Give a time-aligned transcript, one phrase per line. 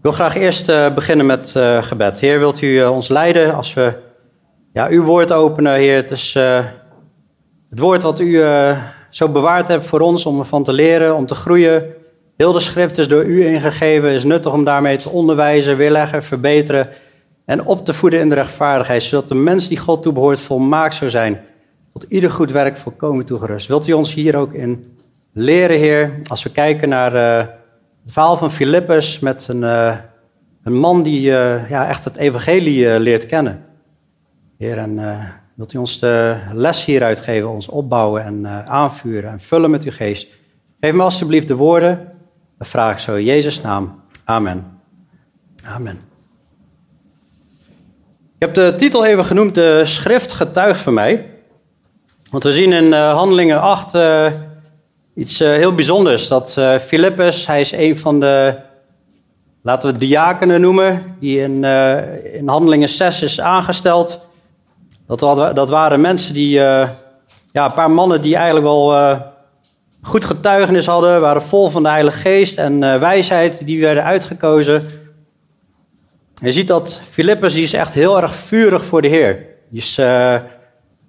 [0.00, 2.18] Ik wil graag eerst uh, beginnen met uh, gebed.
[2.20, 3.92] Heer, wilt u uh, ons leiden als we
[4.72, 5.96] ja, uw woord openen, Heer?
[5.96, 6.34] Het is
[7.70, 8.42] het woord wat u
[9.10, 11.84] zo bewaard hebt voor ons om ervan te leren, om te groeien.
[12.36, 16.88] Heel de schrift is door u ingegeven, is nuttig om daarmee te onderwijzen, weerleggen, verbeteren
[17.44, 21.10] en op te voeden in de rechtvaardigheid, zodat de mens die God toebehoort volmaakt zou
[21.10, 21.40] zijn,
[21.92, 23.68] tot ieder goed werk volkomen toegerust.
[23.68, 24.96] Wilt u ons hier ook in
[25.32, 27.58] leren, Heer, als we kijken naar
[28.02, 29.96] het verhaal van Filippus met een, uh,
[30.62, 33.64] een man die uh, ja, echt het evangelie uh, leert kennen.
[34.58, 35.22] Heer, en
[35.54, 39.90] wilt u ons de les hieruit geven, ons opbouwen en aanvuren en vullen met uw
[39.90, 40.34] geest.
[40.80, 42.12] Geef me alstublieft de woorden.
[42.58, 44.02] Dat vraag ik zo in Jezus' naam.
[44.24, 44.80] Amen.
[45.64, 46.00] Amen.
[48.38, 51.30] Ik heb de titel even genoemd, de schrift getuigt van mij.
[52.30, 53.92] Want we zien in Handelingen 8
[55.14, 56.28] iets uh, heel bijzonders.
[56.28, 58.56] Dat uh, Philippus, hij is een van de,
[59.62, 64.28] laten we het diakenen noemen, die in, uh, in Handelingen 6 is aangesteld.
[65.06, 65.20] Dat,
[65.54, 66.94] dat waren mensen die, ja,
[67.52, 69.16] een paar mannen die eigenlijk wel
[70.02, 74.82] goed getuigenis hadden, waren vol van de Heilige Geest en wijsheid, die werden uitgekozen.
[76.40, 79.46] je ziet dat Philippus, die is echt heel erg vurig voor de Heer.
[79.70, 79.98] Die is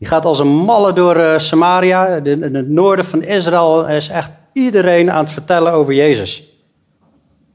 [0.02, 3.88] die gaat als een malle door uh, Samaria, in het noorden van Israël.
[3.88, 6.44] Is echt iedereen aan het vertellen over Jezus.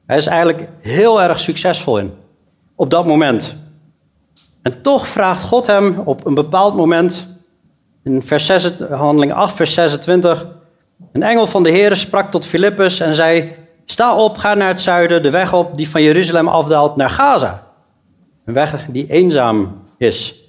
[0.07, 2.15] Hij is eigenlijk heel erg succesvol in,
[2.75, 3.57] op dat moment.
[4.63, 7.27] En toch vraagt God hem op een bepaald moment,
[8.05, 10.47] in vers 6, handeling 8, vers 26,
[11.13, 14.81] een engel van de Heer sprak tot Filippus en zei, sta op, ga naar het
[14.81, 17.63] zuiden, de weg op die van Jeruzalem afdaalt naar Gaza.
[18.45, 20.46] Een weg die eenzaam is.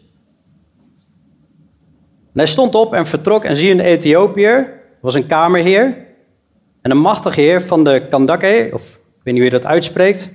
[2.38, 5.98] Hij stond op en vertrok en zie een Ethiopiër, was een kamerheer
[6.82, 10.28] en een machtige heer van de Kandake, of ik weet niet hoe je dat uitspreekt.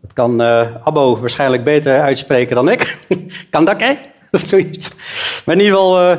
[0.00, 2.98] Dat kan uh, Abbo waarschijnlijk beter uitspreken dan ik.
[3.50, 3.98] Kandake,
[4.30, 4.90] of zoiets.
[5.44, 6.18] Maar in ieder geval uh,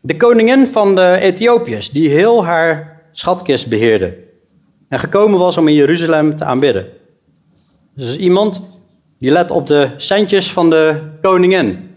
[0.00, 4.18] de koningin van de Ethiopiërs, die heel haar schatkist beheerde.
[4.88, 6.86] En gekomen was om in Jeruzalem te aanbidden.
[7.94, 8.60] Dus iemand
[9.18, 11.91] die let op de centjes van de koningin.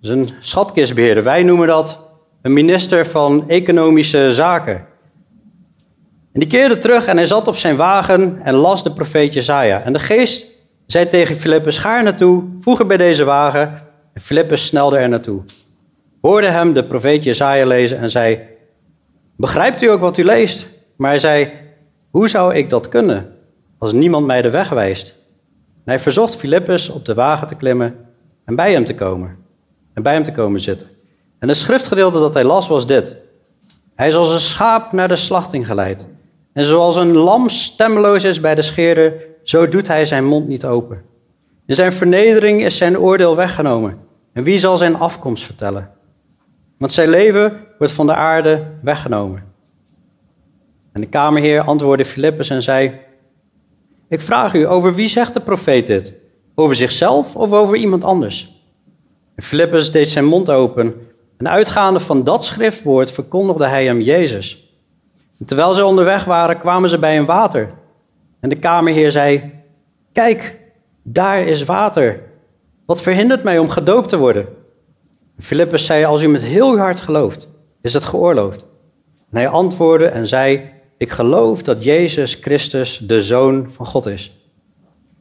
[0.00, 1.24] Dus een schatkistbeheerder.
[1.24, 2.06] Wij noemen dat
[2.42, 4.76] een minister van Economische Zaken.
[6.32, 9.82] En die keerde terug en hij zat op zijn wagen en las de profeet Jezaja.
[9.82, 10.46] En de geest
[10.86, 13.72] zei tegen Filippus, ga er naartoe, voeg er bij deze wagen.
[14.12, 15.42] En Filippus snelde er naartoe.
[16.20, 18.40] Hoorde hem de profeet Jezaja lezen en zei,
[19.36, 20.66] begrijpt u ook wat u leest?
[20.96, 21.50] Maar hij zei,
[22.10, 23.34] hoe zou ik dat kunnen,
[23.78, 25.08] als niemand mij de weg wijst?
[25.74, 27.96] En hij verzocht Filippus op de wagen te klimmen
[28.44, 29.46] en bij hem te komen
[29.98, 30.88] en bij hem te komen zitten.
[31.38, 33.16] En het schriftgedeelte dat hij las was dit.
[33.94, 36.04] Hij is als een schaap naar de slachting geleid.
[36.52, 40.64] En zoals een lam stemloos is bij de scheerder, zo doet hij zijn mond niet
[40.64, 41.02] open.
[41.66, 43.94] In zijn vernedering is zijn oordeel weggenomen.
[44.32, 45.90] En wie zal zijn afkomst vertellen?
[46.76, 49.42] Want zijn leven wordt van de aarde weggenomen.
[50.92, 53.00] En de kamerheer antwoordde Filippus en zei:
[54.08, 56.18] Ik vraag u, over wie zegt de profeet dit?
[56.54, 58.57] Over zichzelf of over iemand anders?
[59.38, 60.94] En Filippus deed zijn mond open.
[61.36, 64.72] En uitgaande van dat schriftwoord verkondigde hij hem Jezus.
[65.38, 67.66] En terwijl ze onderweg waren, kwamen ze bij een water.
[68.40, 69.52] En de kamerheer zei:
[70.12, 70.58] Kijk,
[71.02, 72.20] daar is water.
[72.86, 74.46] Wat verhindert mij om gedoopt te worden?
[75.36, 77.48] En Filippus zei: Als u met heel uw hart gelooft,
[77.82, 78.64] is het geoorloofd.
[79.30, 84.32] En hij antwoordde en zei: Ik geloof dat Jezus Christus de Zoon van God is.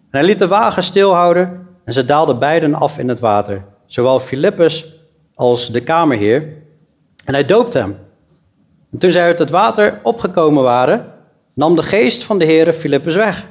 [0.10, 4.94] Hij liet de wagen stilhouden en ze daalden beiden af in het water zowel Filippus
[5.36, 6.53] als de kamerheer.
[7.25, 7.98] En hij doopte hem.
[8.92, 11.14] En toen zij uit het water opgekomen waren,
[11.53, 13.46] nam de geest van de Heere Filippus weg.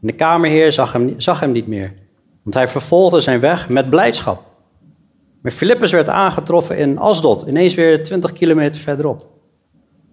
[0.00, 1.92] En de kamerheer zag hem, zag hem niet meer,
[2.42, 4.42] want hij vervolgde zijn weg met blijdschap.
[5.42, 9.30] Maar Filippus werd aangetroffen in Asdod, ineens weer 20 kilometer verderop.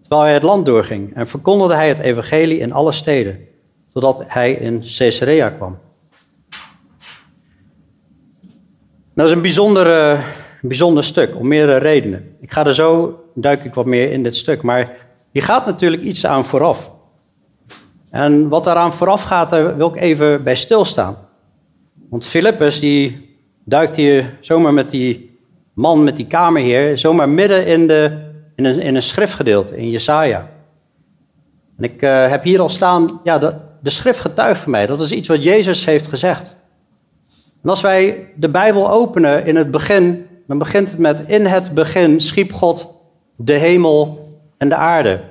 [0.01, 3.39] Terwijl hij het land doorging en verkondigde hij het evangelie in alle steden,
[3.93, 5.77] totdat hij in Caesarea kwam.
[9.19, 10.19] Dat is een bijzonder, uh,
[10.61, 12.35] bijzonder stuk, om meerdere redenen.
[12.41, 14.61] Ik ga er zo, duik ik wat meer in dit stuk.
[14.61, 14.91] Maar
[15.31, 16.93] hier gaat natuurlijk iets aan vooraf.
[18.09, 21.17] En wat daaraan vooraf gaat, daar wil ik even bij stilstaan.
[22.09, 25.39] Want Filippus, die duikt hier zomaar met die
[25.73, 28.17] man, met die kamerheer, zomaar midden in, de,
[28.55, 30.49] in, een, in een schriftgedeelte, in Jesaja.
[31.77, 34.85] En ik uh, heb hier al staan, ja, de, de schrift getuigt voor mij.
[34.85, 36.57] Dat is iets wat Jezus heeft gezegd.
[37.63, 41.73] En als wij de Bijbel openen in het begin, dan begint het met in het
[41.73, 42.95] begin schiep God
[43.35, 44.27] de hemel
[44.57, 45.21] en de aarde.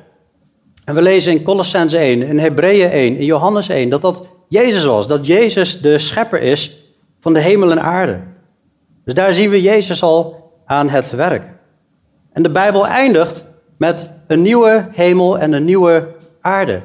[0.85, 4.85] En we lezen in Colossense 1, in Hebreeën 1, in Johannes 1, dat dat Jezus
[4.85, 5.09] was.
[5.09, 6.83] Dat Jezus de schepper is
[7.21, 8.21] van de hemel en aarde.
[9.05, 11.43] Dus daar zien we Jezus al aan het werk.
[12.33, 16.09] En de Bijbel eindigt met een nieuwe hemel en een nieuwe
[16.41, 16.81] aarde.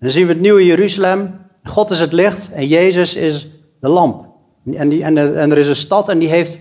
[0.00, 1.40] Dan zien we het nieuwe Jeruzalem.
[1.62, 3.48] God is het licht en Jezus is
[3.80, 4.33] de lamp.
[4.72, 6.58] En, die, en, er is een stad en die heeft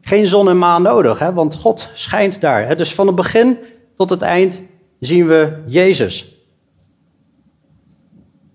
[0.00, 2.66] geen zon en maan nodig, hè, want God schijnt daar.
[2.66, 2.76] Hè.
[2.76, 3.58] Dus van het begin
[3.96, 4.62] tot het eind
[5.00, 6.36] zien we Jezus.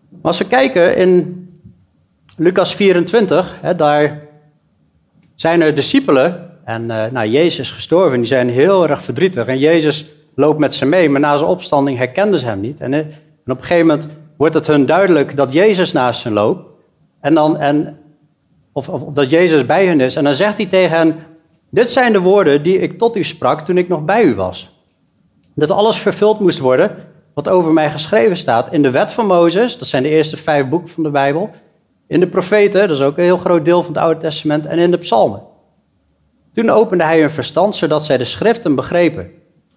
[0.10, 1.46] Maar als we kijken in
[2.38, 4.22] Lucas 24, hè, daar
[5.36, 8.18] zijn er discipelen en uh, nou, Jezus is gestorven.
[8.18, 10.06] Die zijn heel erg verdrietig en Jezus
[10.36, 12.80] loopt met ze mee, maar na zijn opstanding herkenden ze hem niet.
[12.80, 14.08] En, eh, en op een gegeven moment
[14.38, 16.66] wordt het hun duidelijk dat Jezus naast hen loopt.
[17.20, 17.98] En dan, en,
[18.78, 20.16] of, of, dat Jezus bij hen is.
[20.16, 21.16] En dan zegt hij tegen hen,
[21.70, 24.82] dit zijn de woorden die ik tot u sprak toen ik nog bij u was.
[25.56, 26.96] Dat alles vervuld moest worden
[27.34, 30.70] wat over mij geschreven staat in de wet van Mozes, dat zijn de eerste vijf
[30.70, 31.50] boeken van de Bijbel,
[32.08, 34.78] in de profeten, dat is ook een heel groot deel van het Oude Testament, en
[34.78, 35.42] in de psalmen.
[36.54, 39.32] Toen opende hij hun verstand, zodat zij de schriften begrepen.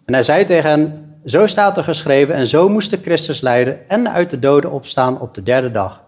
[0.04, 3.88] En hij zei tegen hen, zo staat er geschreven, en zo moest de Christus lijden
[3.88, 6.00] en uit de doden opstaan op de derde dag.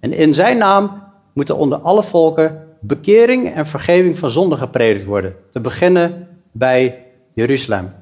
[0.00, 1.03] En in zijn naam
[1.34, 5.34] moeten onder alle volken bekering en vergeving van zonde gepredikt worden.
[5.50, 7.04] Te beginnen bij
[7.34, 7.92] Jeruzalem.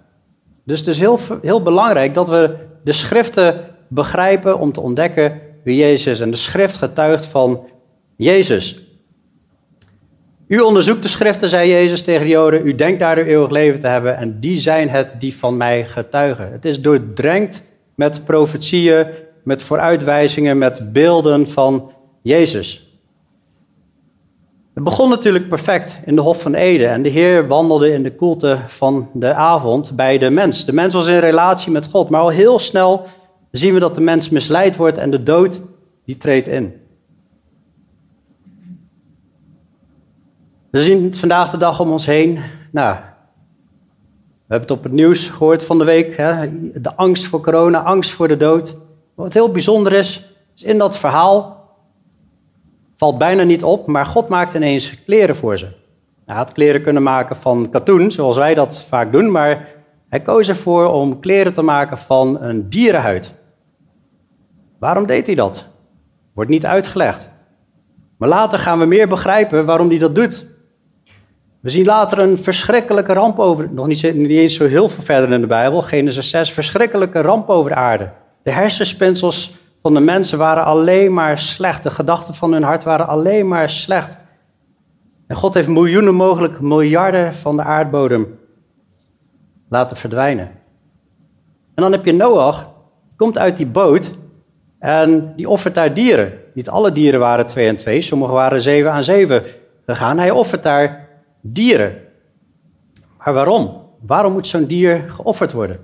[0.64, 5.76] Dus het is heel, heel belangrijk dat we de schriften begrijpen om te ontdekken wie
[5.76, 6.20] Jezus is.
[6.20, 7.60] En de schrift getuigt van
[8.16, 8.80] Jezus.
[10.46, 12.66] U onderzoekt de schriften, zei Jezus tegen de Joden.
[12.66, 14.16] U denkt daar eeuwig leven te hebben.
[14.16, 16.52] En die zijn het die van mij getuigen.
[16.52, 17.62] Het is doordrenkt
[17.94, 19.06] met profetieën,
[19.44, 21.92] met vooruitwijzingen, met beelden van
[22.22, 22.91] Jezus.
[24.74, 28.14] Het begon natuurlijk perfect in de Hof van Eden en de Heer wandelde in de
[28.14, 30.64] koelte van de avond bij de mens.
[30.64, 33.06] De mens was in relatie met God, maar al heel snel
[33.50, 35.60] zien we dat de mens misleid wordt en de dood
[36.04, 36.74] die treedt in.
[40.70, 42.38] We zien het vandaag de dag om ons heen.
[42.70, 42.96] Nou,
[44.34, 46.16] we hebben het op het nieuws gehoord van de week.
[46.16, 46.48] Hè?
[46.80, 48.76] De angst voor corona, angst voor de dood.
[49.14, 51.61] Wat heel bijzonder is, is in dat verhaal
[53.02, 55.66] Valt bijna niet op, maar God maakt ineens kleren voor ze.
[56.26, 59.68] Hij had kleren kunnen maken van katoen, zoals wij dat vaak doen, maar
[60.08, 63.34] hij koos ervoor om kleren te maken van een dierenhuid.
[64.78, 65.66] Waarom deed hij dat?
[66.34, 67.28] Wordt niet uitgelegd.
[68.18, 70.46] Maar later gaan we meer begrijpen waarom hij dat doet.
[71.60, 75.40] We zien later een verschrikkelijke ramp over, nog niet, eens zo heel veel verder in
[75.40, 78.10] de Bijbel, Genesis 6, verschrikkelijke ramp over de aarde.
[78.42, 81.82] De hersenspinsels van de mensen waren alleen maar slecht.
[81.82, 84.16] De gedachten van hun hart waren alleen maar slecht.
[85.26, 88.38] En God heeft miljoenen, mogelijk miljarden van de aardbodem
[89.68, 90.50] laten verdwijnen.
[91.74, 92.70] En dan heb je Noach,
[93.16, 94.10] komt uit die boot
[94.78, 96.32] en die offert daar dieren.
[96.54, 99.42] Niet alle dieren waren twee en twee, sommige waren zeven aan zeven
[99.86, 100.18] gegaan.
[100.18, 101.08] Hij offert daar
[101.40, 101.98] dieren.
[103.18, 103.80] Maar waarom?
[104.00, 105.80] Waarom moet zo'n dier geofferd worden?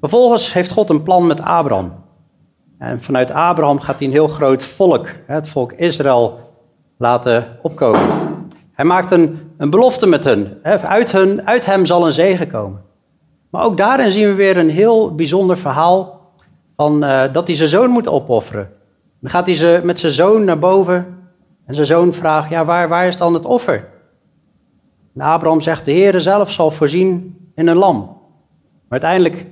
[0.00, 2.06] Vervolgens heeft God een plan met Abraham.
[2.78, 6.38] En vanuit Abraham gaat hij een heel groot volk, het volk Israël,
[6.98, 8.00] laten opkomen.
[8.72, 10.58] Hij maakt een, een belofte met hen.
[10.62, 11.46] Uit, hun.
[11.46, 12.80] uit hem zal een zegen komen.
[13.50, 16.20] Maar ook daarin zien we weer een heel bijzonder verhaal
[16.76, 18.70] van, uh, dat hij zijn zoon moet opofferen.
[19.20, 21.18] Dan gaat hij ze, met zijn zoon naar boven
[21.66, 23.88] en zijn zoon vraagt, ja, waar, waar is dan het offer?
[25.14, 27.96] En Abraham zegt, de Heere zelf zal voorzien in een lam.
[28.88, 29.46] Maar uiteindelijk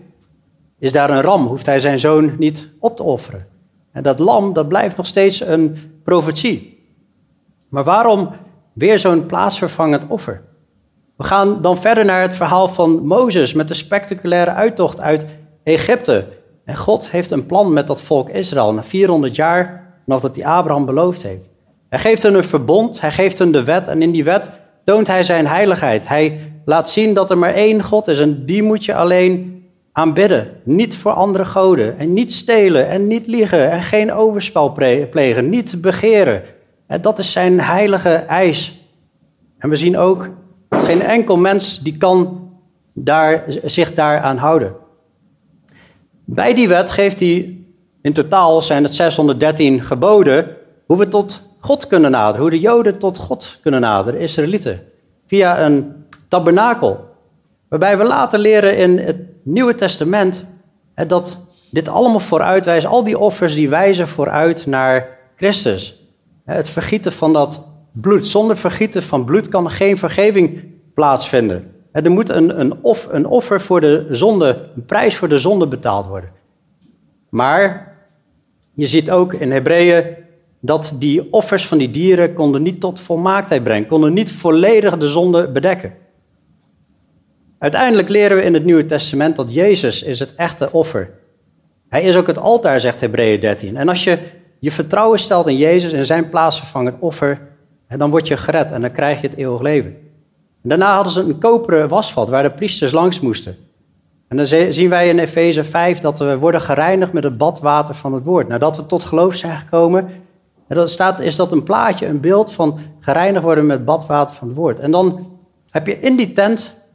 [0.78, 3.47] is daar een ram, hoeft hij zijn zoon niet op te offeren.
[3.92, 6.88] En dat lam, dat blijft nog steeds een profetie.
[7.68, 8.30] Maar waarom
[8.73, 10.42] weer zo'n plaatsvervangend offer?
[11.16, 15.26] We gaan dan verder naar het verhaal van Mozes met de spectaculaire uittocht uit
[15.62, 16.25] Egypte.
[16.64, 20.47] En God heeft een plan met dat volk Israël na 400 jaar vanaf dat hij
[20.47, 21.49] Abraham beloofd heeft.
[21.88, 24.50] Hij geeft hen een verbond, hij geeft hen de wet en in die wet
[24.85, 26.09] toont hij zijn heiligheid.
[26.09, 29.56] Hij laat zien dat er maar één God is en die moet je alleen
[29.97, 34.73] aanbidden, niet voor andere goden en niet stelen en niet liegen en geen overspel
[35.11, 36.43] plegen, niet begeren.
[36.87, 38.81] En dat is zijn heilige eis.
[39.59, 40.29] En we zien ook
[40.69, 42.50] dat geen enkel mens die kan
[42.93, 44.75] daar, zich daaraan houden.
[46.25, 47.59] Bij die wet geeft hij,
[48.03, 52.99] in totaal zijn het 613 geboden, hoe we tot God kunnen naderen, hoe de Joden
[52.99, 54.81] tot God kunnen naderen, de Israëlieten,
[55.26, 57.05] via een tabernakel.
[57.68, 60.46] Waarbij we later leren in het Nieuwe Testament
[61.06, 66.02] dat dit allemaal vooruitwijst, al die offers die wijzen vooruit naar Christus.
[66.44, 68.26] Het vergieten van dat bloed.
[68.26, 71.75] Zonder vergieten van bloed kan geen vergeving plaatsvinden.
[71.92, 72.78] Er moet een, een,
[73.11, 76.30] een offer voor de zonde, een prijs voor de zonde betaald worden.
[77.28, 77.94] Maar
[78.75, 80.04] je ziet ook in Hebreeën
[80.61, 85.08] dat die offers van die dieren konden niet tot volmaaktheid brengen, konden niet volledig de
[85.08, 85.92] zonde bedekken.
[87.59, 91.11] Uiteindelijk leren we in het Nieuwe Testament dat Jezus is het echte offer.
[91.89, 93.77] Hij is ook het altaar, zegt Hebreeën 13.
[93.77, 94.19] En als je
[94.59, 97.41] je vertrouwen stelt in Jezus en zijn plaatsvervangend offer,
[97.89, 99.91] dan word je gered en dan krijg je het eeuwig leven.
[100.63, 103.57] En daarna hadden ze een koperen wasvat waar de priesters langs moesten.
[104.29, 108.15] En dan zien wij in Efeze 5 dat we worden gereinigd met het badwater van
[108.15, 108.49] het woord.
[108.49, 110.11] Nadat we tot geloof zijn gekomen,
[110.85, 114.81] staat, is dat een plaatje, een beeld van gereinigd worden met badwater van het woord.
[114.81, 115.39] En dan
[115.71, 116.86] heb je in die tent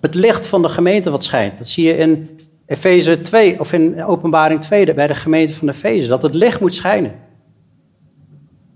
[0.00, 1.58] het licht van de gemeente wat schijnt.
[1.58, 6.08] Dat zie je in Efeze 2 of in Openbaring 2 bij de gemeente van Efeze,
[6.08, 7.12] dat het licht moet schijnen.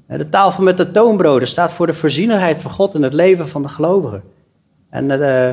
[0.07, 3.63] De tafel met de toonbroden staat voor de voorzienigheid van God in het leven van
[3.63, 4.23] de gelovigen.
[4.91, 5.51] En uh,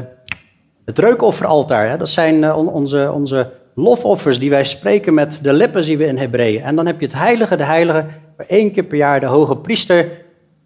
[0.85, 5.97] het reukofferaltaar, dat zijn eh, onze, onze lofoffers die wij spreken met de lippen zien
[5.97, 6.63] we in Hebreeën.
[6.63, 8.05] En dan heb je het heilige, de heilige,
[8.37, 10.09] waar één keer per jaar de hoge priester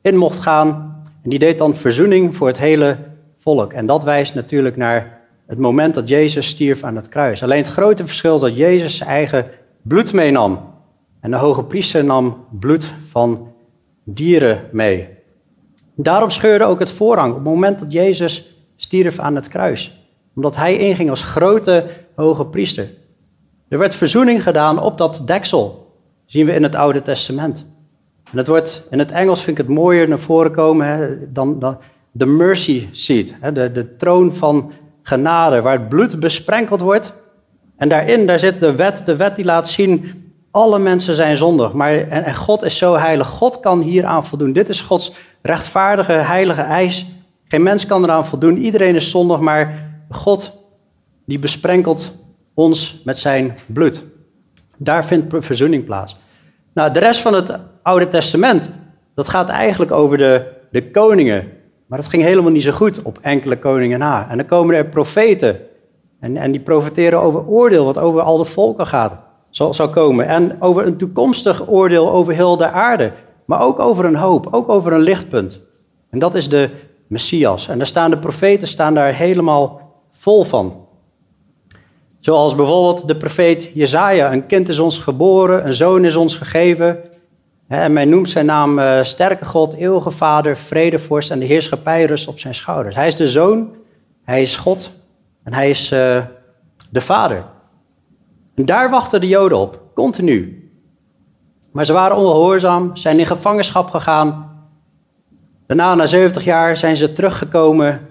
[0.02, 1.02] in mocht gaan.
[1.24, 2.98] En die deed dan verzoening voor het hele
[3.46, 3.74] volk.
[3.74, 7.44] En dat wijst natuurlijk naar het moment dat Jezus stierf aan het kruis.
[7.44, 9.46] Alleen het grote verschil is dat Jezus zijn eigen
[9.82, 10.74] bloed meenam.
[11.20, 13.54] En de hoge priester nam bloed van
[14.04, 15.10] dieren mee.
[15.96, 20.08] Daarom scheurde ook het voorhang op het moment dat Jezus stierf aan het kruis.
[20.36, 21.86] Omdat hij inging als grote
[22.16, 22.90] hoge priester.
[23.68, 25.94] Er werd verzoening gedaan op dat deksel.
[26.26, 27.74] zien we in het Oude Testament.
[28.32, 31.60] En het wordt, in het Engels vind ik het mooier naar voren komen hè, dan,
[31.60, 31.78] dan
[32.18, 33.34] de mercy seat.
[33.54, 37.14] De, de troon van genade, waar het bloed besprenkeld wordt.
[37.78, 40.12] En daarin, daar zit de wet, de wet die laat zien,
[40.52, 41.74] alle mensen zijn zondig.
[41.74, 44.54] Maar, en, en God is zo heilig, God kan hieraan voldoen.
[44.54, 47.06] Dit is Gods rechtvaardige, heilige eis.
[47.48, 50.58] Geen mens kan eraan voldoen, iedereen is zondig, maar God
[51.26, 52.16] die besprenkelt
[52.54, 54.04] ons met zijn bloed.
[54.78, 56.18] Daar vindt verzoening plaats.
[56.74, 58.72] Nou, de rest van het Oude Testament,
[59.16, 61.64] dat gaat eigenlijk over de, de koningen.
[61.96, 64.28] Maar dat ging helemaal niet zo goed op enkele koningen na.
[64.30, 65.60] En dan komen er profeten.
[66.20, 69.18] En, en die profeteren over oordeel, wat over al de volken gaat,
[69.50, 70.28] zal, zal komen.
[70.28, 73.12] En over een toekomstig oordeel over heel de aarde.
[73.46, 75.62] Maar ook over een hoop, ook over een lichtpunt.
[76.10, 76.70] En dat is de
[77.08, 77.68] Messias.
[77.68, 80.88] En daar staan de profeten staan daar helemaal vol van.
[82.20, 84.34] Zoals bijvoorbeeld de profeet Jezaja.
[84.34, 86.98] Een kind is ons geboren, een zoon is ons gegeven.
[87.68, 92.28] En men noemt zijn naam uh, Sterke God, Eeuwige Vader, Vredevorst en de heerschappij rust
[92.28, 92.96] op zijn schouders.
[92.96, 93.70] Hij is de zoon,
[94.24, 94.94] hij is God
[95.44, 96.18] en hij is uh,
[96.90, 97.44] de Vader.
[98.56, 100.70] En daar wachten de Joden op, continu.
[101.72, 104.50] Maar ze waren ongehoorzaam, zijn in gevangenschap gegaan.
[105.68, 108.02] Daarna, na 70 jaar, zijn ze teruggekomen,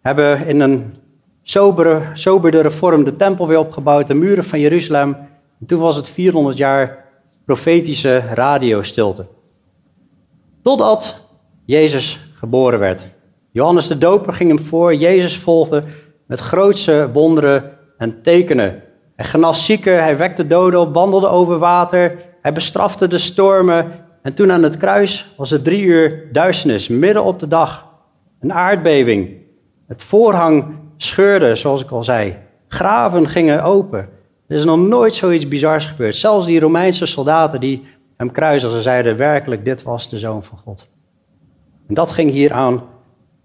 [0.00, 0.94] hebben in een
[1.42, 5.16] sobere, soberdere vorm de tempel weer opgebouwd, de muren van Jeruzalem.
[5.60, 7.05] En toen was het 400 jaar
[7.46, 9.26] profetische radiostilte.
[10.62, 11.28] Totdat
[11.64, 13.04] Jezus geboren werd.
[13.50, 15.82] Johannes de Doper ging hem voor, Jezus volgde
[16.26, 18.82] met grootse wonderen en tekenen.
[19.16, 23.92] Hij genas zieken, hij wekte doden op, wandelde over water, hij bestrafte de stormen.
[24.22, 27.86] En toen aan het kruis was het drie uur duisternis, midden op de dag.
[28.40, 29.36] Een aardbeving.
[29.86, 30.64] Het voorhang
[30.96, 32.36] scheurde, zoals ik al zei.
[32.68, 34.15] Graven gingen open.
[34.48, 36.16] Er is nog nooit zoiets bizars gebeurd.
[36.16, 37.86] Zelfs die Romeinse soldaten die
[38.16, 40.88] hem kruisen, zeiden werkelijk, dit was de Zoon van God.
[41.88, 42.82] En dat ging hier aan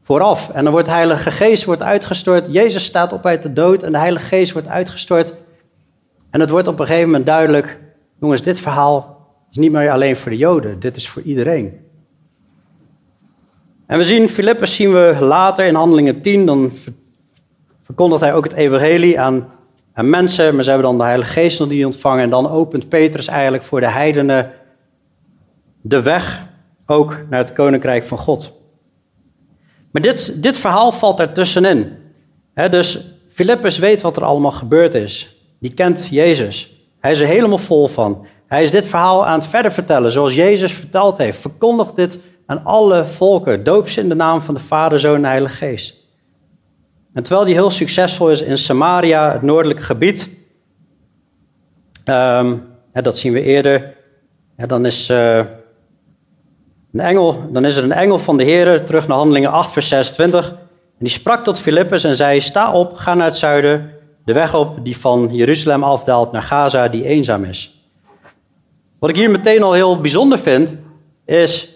[0.01, 0.49] vooraf.
[0.49, 2.53] En dan wordt de Heilige Geest wordt uitgestort.
[2.53, 5.35] Jezus staat op uit de dood en de Heilige Geest wordt uitgestort.
[6.29, 7.79] En het wordt op een gegeven moment duidelijk,
[8.19, 11.79] jongens, dit verhaal is niet meer alleen voor de Joden, dit is voor iedereen.
[13.85, 16.71] En we zien, Filippus zien we later in Handelingen 10, dan
[17.83, 19.47] verkondigt hij ook het evangelie aan
[19.93, 22.23] aan mensen, maar ze hebben dan de Heilige Geest nog ontvangen.
[22.23, 24.51] En dan opent Petrus eigenlijk voor de heidenen
[25.81, 26.47] de weg
[26.85, 28.53] ook naar het koninkrijk van God.
[29.91, 31.97] Maar dit, dit verhaal valt ertussenin.
[32.53, 35.35] He, dus Filippus weet wat er allemaal gebeurd is.
[35.59, 36.73] Die kent Jezus.
[36.99, 38.25] Hij is er helemaal vol van.
[38.47, 41.39] Hij is dit verhaal aan het verder vertellen, zoals Jezus verteld heeft.
[41.39, 43.63] Verkondigt dit aan alle volken.
[43.63, 46.00] Doop ze in de naam van de Vader, Zoon en Heilige Geest.
[47.13, 50.29] En terwijl hij heel succesvol is in Samaria, het noordelijke gebied,
[52.05, 52.63] um,
[52.93, 53.95] dat zien we eerder,
[54.55, 55.37] dan, is, uh,
[56.93, 59.87] een engel, dan is er een engel van de Heer, terug naar Handelingen 8, vers
[59.87, 60.49] 26.
[60.49, 60.57] En
[61.07, 63.93] die sprak tot Filippus en zei, sta op, ga naar het zuiden,
[64.25, 67.85] de weg op die van Jeruzalem afdaalt naar Gaza, die eenzaam is.
[68.99, 70.73] Wat ik hier meteen al heel bijzonder vind,
[71.25, 71.75] is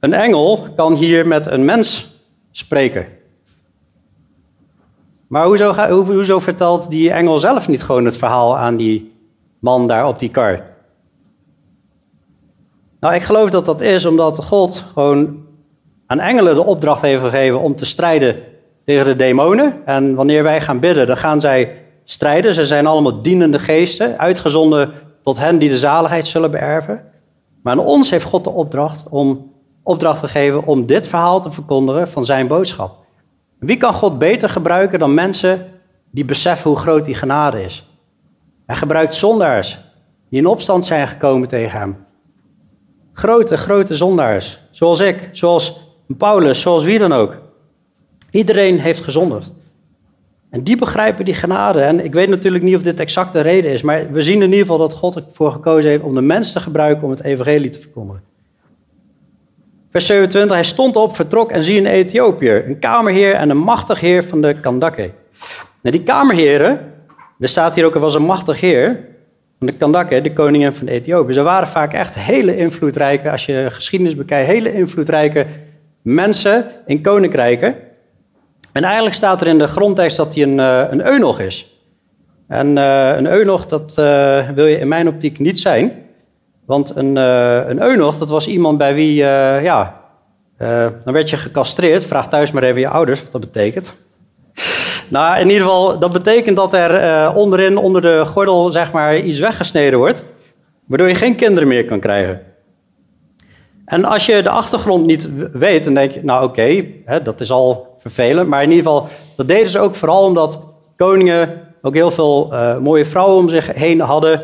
[0.00, 2.10] een engel kan hier met een mens
[2.50, 3.06] spreken.
[5.30, 9.12] Maar hoezo, hoezo vertelt die engel zelf niet gewoon het verhaal aan die
[9.58, 10.62] man daar op die kar?
[13.00, 15.46] Nou, ik geloof dat dat is omdat God gewoon
[16.06, 18.36] aan engelen de opdracht heeft gegeven om te strijden
[18.84, 19.82] tegen de demonen.
[19.84, 22.54] En wanneer wij gaan bidden, dan gaan zij strijden.
[22.54, 27.04] Ze zijn allemaal dienende geesten, uitgezonden tot hen die de zaligheid zullen beërven.
[27.62, 32.08] Maar aan ons heeft God de opdracht om opdracht gegeven om dit verhaal te verkondigen
[32.08, 32.99] van zijn boodschap.
[33.60, 35.66] Wie kan God beter gebruiken dan mensen
[36.10, 37.86] die beseffen hoe groot die genade is?
[38.66, 39.78] Hij gebruikt zondaars
[40.28, 41.96] die in opstand zijn gekomen tegen hem.
[43.12, 47.36] Grote, grote zondaars, zoals ik, zoals Paulus, zoals wie dan ook.
[48.30, 49.52] Iedereen heeft gezondigd.
[50.50, 51.80] En die begrijpen die genade.
[51.80, 54.42] En ik weet natuurlijk niet of dit exact de reden is, maar we zien in
[54.42, 57.70] ieder geval dat God ervoor gekozen heeft om de mens te gebruiken om het evangelie
[57.70, 58.22] te verkondigen.
[59.90, 64.00] Vers 27, hij stond op, vertrok en zie een Ethiopiër, een kamerheer en een machtig
[64.00, 65.10] heer van de Kandake.
[65.82, 66.80] Nou, die kamerheren,
[67.38, 69.00] er staat hier ook, er was een machtig heer
[69.58, 71.32] van de Kandake, de koningin van Ethiopië.
[71.32, 75.46] Ze waren vaak echt hele invloedrijke, als je geschiedenis bekijkt, hele invloedrijke
[76.02, 77.74] mensen in koninkrijken.
[78.72, 81.72] En eigenlijk staat er in de grondtekst dat hij een, uh, een eunog is.
[82.48, 85.92] En uh, een eunog, dat uh, wil je in mijn optiek niet zijn.
[86.70, 89.14] Want een, een eunog, dat was iemand bij wie,
[89.62, 90.00] ja,
[91.04, 92.04] dan werd je gecastreerd.
[92.04, 93.96] Vraag thuis maar even je ouders wat dat betekent.
[95.08, 99.38] nou, in ieder geval, dat betekent dat er onderin, onder de gordel, zeg maar, iets
[99.38, 100.22] weggesneden wordt.
[100.86, 102.40] Waardoor je geen kinderen meer kan krijgen.
[103.84, 106.84] En als je de achtergrond niet weet, dan denk je, nou oké,
[107.24, 108.48] dat is al vervelend.
[108.48, 110.62] Maar in ieder geval, dat deden ze ook vooral omdat
[110.96, 114.42] koningen ook heel veel uh, mooie vrouwen om zich heen hadden.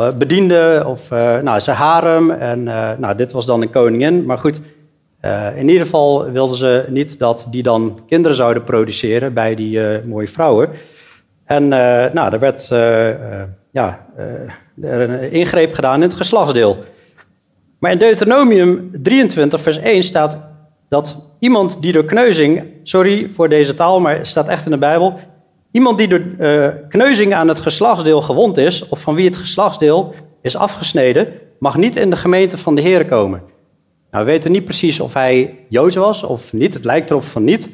[0.00, 2.30] Uh, bedienden of uh, nou, ze harem.
[2.30, 2.62] En
[2.98, 4.24] nou, dit was dan een koningin.
[4.24, 4.60] Maar goed,
[5.56, 10.28] in ieder geval wilden ze niet dat die dan kinderen zouden produceren bij die mooie
[10.28, 10.68] vrouwen.
[11.44, 12.68] En nou, er werd
[13.70, 14.06] ja,
[14.80, 16.76] een ingreep gedaan in het geslachtsdeel.
[17.78, 20.38] Maar in Deuteronomium 23, vers 1 staat
[20.88, 24.78] dat iemand die door kneuzing, sorry voor deze taal, maar het staat echt in de
[24.78, 25.18] Bijbel,
[25.70, 30.14] iemand die door uh, kneuzing aan het geslachtsdeel gewond is, of van wie het geslachtsdeel
[30.42, 33.42] is afgesneden, mag niet in de gemeente van de Heer komen.
[34.10, 37.44] Nou, we weten niet precies of hij Joods was of niet, het lijkt erop van
[37.44, 37.70] niet.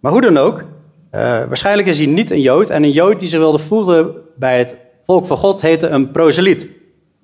[0.00, 2.70] Maar hoe dan ook, uh, waarschijnlijk is hij niet een Jood.
[2.70, 6.68] En een Jood die zich wilde voegen bij het volk van God heette een proseliet.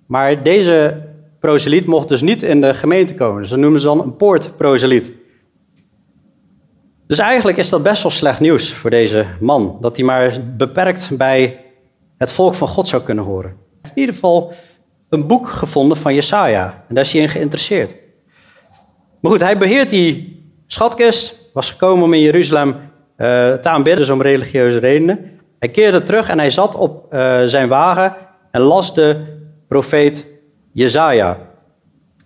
[0.07, 1.03] Maar deze
[1.41, 3.41] proseliet mocht dus niet in de gemeente komen.
[3.41, 5.11] Dus dat noemen ze dan een poortproseliet.
[7.13, 9.77] Dus eigenlijk is dat best wel slecht nieuws voor deze man.
[9.81, 11.61] Dat hij maar beperkt bij
[12.19, 13.51] het volk van God zou kunnen horen.
[13.83, 14.53] In ieder geval
[15.09, 16.85] een boek gevonden van Jesaja.
[16.89, 17.95] En daar is hij in geïnteresseerd.
[19.21, 21.51] Maar goed, hij beheert die schatkist.
[21.53, 22.77] Was gekomen om in Jeruzalem uh,
[23.53, 25.41] te aanbidden, dus om religieuze redenen.
[25.59, 28.17] Hij keerde terug en hij zat op uh, zijn wagen
[28.51, 29.17] en las de
[29.69, 30.27] profeet
[30.73, 31.39] Jezaja.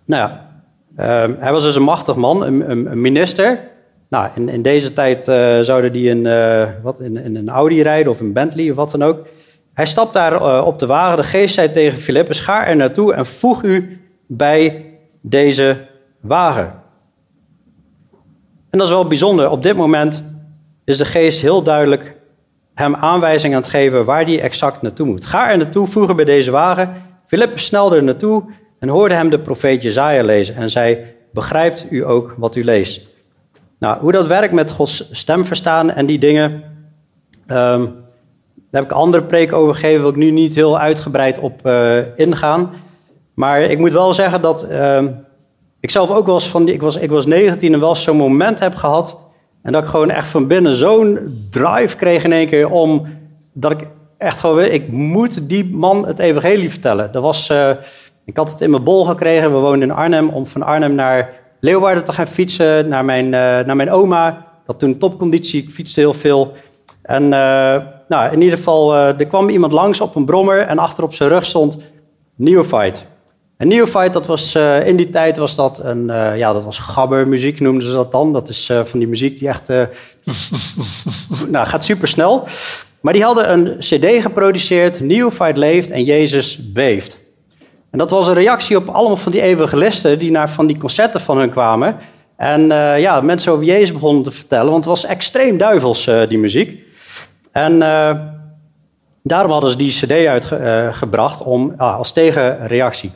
[0.05, 0.49] Nou ja,
[0.97, 3.75] uh, hij was dus een machtig man, een, een minister.
[4.09, 7.81] Nou, in, in deze tijd uh, zouden die in, uh, wat, in, in, een Audi
[7.81, 9.27] rijden of een Bentley of wat dan ook.
[9.73, 11.17] Hij stapt daar uh, op de wagen.
[11.17, 14.85] De geest zei tegen Filippus, ga er naartoe en voeg u bij
[15.21, 15.77] deze
[16.21, 16.85] wagen.
[18.69, 19.49] En dat is wel bijzonder.
[19.49, 20.23] Op dit moment
[20.85, 22.15] is de geest heel duidelijk
[22.73, 25.25] hem aanwijzing aan het geven waar hij exact naartoe moet.
[25.25, 26.93] Ga er naartoe, voegen bij deze wagen.
[27.25, 28.43] Filippus snelde er naartoe
[28.79, 30.97] en hoorde hem de profeet Jezaja lezen en zei,
[31.31, 33.07] begrijpt u ook wat u leest?
[33.79, 36.51] Nou, hoe dat werkt met Gods stem verstaan en die dingen,
[37.47, 38.05] um,
[38.55, 41.97] daar heb ik andere preken over gegeven, wil ik nu niet heel uitgebreid op uh,
[42.15, 42.69] ingaan.
[43.33, 45.03] Maar ik moet wel zeggen dat uh,
[45.79, 48.17] ik zelf ook wel eens van die, ik was, ik was 19 en wel zo'n
[48.17, 49.19] moment heb gehad.
[49.61, 51.19] En dat ik gewoon echt van binnen zo'n
[51.51, 53.05] drive kreeg in één keer om,
[53.53, 53.87] dat ik
[54.17, 57.11] echt gewoon, ik moet die man het evangelie vertellen.
[57.11, 57.69] Dat was, uh,
[58.25, 61.29] ik had het in mijn bol gekregen, we woonden in Arnhem, om van Arnhem naar
[61.59, 64.45] Leeuwarden te gaan fietsen, naar mijn, uh, naar mijn oma.
[64.65, 66.53] Dat toen topconditie, ik fietste heel veel.
[67.01, 67.29] En uh,
[68.07, 71.29] nou, in ieder geval, er kwam iemand langs op een brommer en achter op zijn
[71.29, 71.77] rug stond
[72.35, 72.99] Neophyte.
[73.57, 77.87] En Neophyte, dat was, in die tijd was dat een, ja, dat was gabbermuziek noemden
[77.87, 78.33] ze dat dan.
[78.33, 79.67] Dat is van die muziek die echt,
[81.53, 82.47] nou, gaat super snel.
[83.01, 87.26] Maar die hadden een cd geproduceerd, Neophyte leeft en Jezus beeft.
[87.91, 91.21] En dat was een reactie op allemaal van die evangelisten die naar van die concerten
[91.21, 91.97] van hun kwamen.
[92.37, 96.27] En uh, ja, mensen over Jezus begonnen te vertellen, want het was extreem duivels, uh,
[96.27, 96.79] die muziek.
[97.51, 98.15] En uh,
[99.23, 103.11] daarom hadden ze die cd uitgebracht om, als tegenreactie.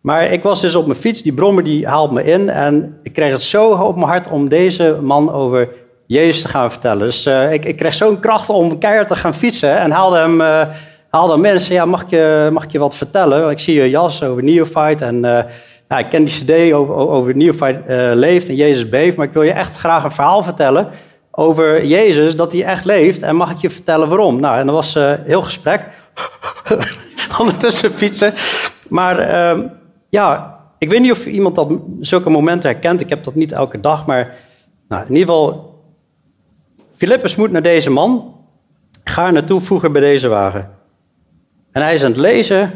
[0.00, 3.12] Maar ik was dus op mijn fiets, die brommer die haalt me in en ik
[3.12, 5.68] kreeg het zo op mijn hart om deze man over
[6.06, 7.06] Jezus te gaan vertellen.
[7.06, 10.68] Dus ik, ik kreeg zo'n kracht om keihard te gaan fietsen en haalde hem,
[11.12, 11.74] haalde hem mensen.
[11.74, 13.50] Ja, mag ik, je, mag ik je wat vertellen?
[13.50, 15.24] Ik zie je jas over Neophyte en
[15.88, 19.32] uh, ik ken die cd over, over Neophyte uh, leeft en Jezus beeft, maar ik
[19.32, 20.90] wil je echt graag een verhaal vertellen
[21.30, 23.22] over Jezus, dat hij echt leeft.
[23.22, 24.40] En mag ik je vertellen waarom?
[24.40, 25.88] Nou, en dat was uh, heel gesprek.
[27.40, 28.32] Ondertussen fietsen.
[28.88, 29.64] Maar uh,
[30.08, 31.68] ja, ik weet niet of iemand dat,
[32.00, 33.00] zulke momenten herkent.
[33.00, 34.34] Ik heb dat niet elke dag, maar
[34.88, 35.70] nou, in ieder geval...
[36.96, 38.34] Filippus moet naar deze man.
[39.04, 40.81] Ga naartoe, voegen bij deze wagen.
[41.72, 42.70] En hij is aan het lezen,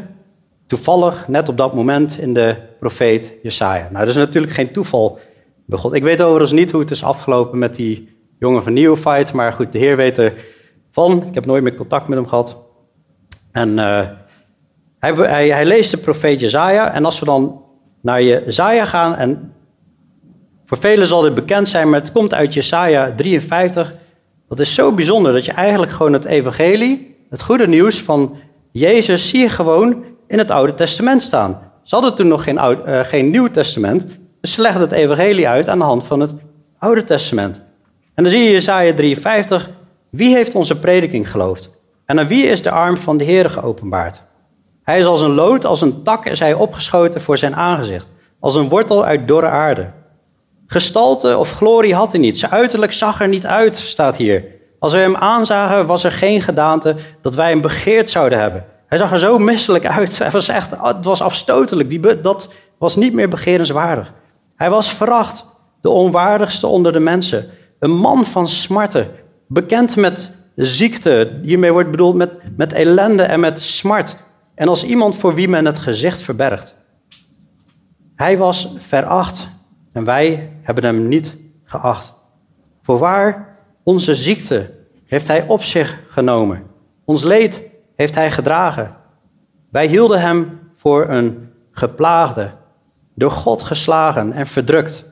[0.67, 3.87] toevallig, net op dat moment, in de profeet Jesaja.
[3.91, 5.19] Nou, dat is natuurlijk geen toeval
[5.65, 5.93] bij God.
[5.93, 9.71] Ik weet overigens niet hoe het is afgelopen met die jongen van Neophyte, maar goed,
[9.71, 11.23] de Heer weet ervan.
[11.27, 12.57] Ik heb nooit meer contact met hem gehad.
[13.51, 14.01] En uh,
[14.99, 16.93] hij, hij, hij, leest de profeet Jezaja.
[16.93, 17.61] En als we dan
[18.01, 19.53] naar Jezaja gaan, en
[20.65, 23.93] voor velen zal dit bekend zijn, maar het komt uit Jesaja 53.
[24.49, 28.35] Dat is zo bijzonder dat je eigenlijk gewoon het evangelie, het goede nieuws van
[28.71, 31.59] Jezus, zie je gewoon in het Oude Testament staan.
[31.83, 34.05] Ze hadden toen nog geen, uh, geen Nieuw Testament,
[34.41, 36.33] dus ze legden het evangelie uit aan de hand van het
[36.79, 37.61] Oude Testament.
[38.13, 39.69] En dan zie je Jesaja 53,
[40.09, 41.69] wie heeft onze prediking geloofd?
[42.05, 44.21] En aan wie is de arm van de Heer geopenbaard?
[44.83, 48.55] Hij is als een lood, als een tak is hij opgeschoten voor zijn aangezicht, als
[48.55, 49.89] een wortel uit dorre aarde.
[50.67, 54.43] Gestalte of glorie had hij niet, zijn uiterlijk zag er niet uit, staat hier.
[54.79, 58.65] Als we hem aanzagen, was er geen gedaante dat wij hem begeerd zouden hebben.
[58.87, 60.17] Hij zag er zo misselijk uit.
[60.17, 61.89] Hij was echt, het was afstotelijk.
[61.89, 64.13] Die, dat was niet meer begerenswaardig.
[64.55, 65.45] Hij was veracht,
[65.81, 67.49] de onwaardigste onder de mensen.
[67.79, 69.09] Een man van smarten,
[69.47, 71.39] bekend met ziekte.
[71.41, 74.15] Hiermee wordt bedoeld met, met ellende en met smart.
[74.55, 76.75] En als iemand voor wie men het gezicht verbergt.
[78.15, 79.49] Hij was veracht
[79.93, 82.13] en wij hebben hem niet geacht.
[82.81, 83.56] Voorwaar,
[83.87, 84.69] onze ziekte
[85.05, 86.63] heeft hij op zich genomen.
[87.05, 88.95] Ons leed heeft hij gedragen.
[89.69, 92.49] Wij hielden hem voor een geplaagde,
[93.13, 95.09] door God geslagen en verdrukt.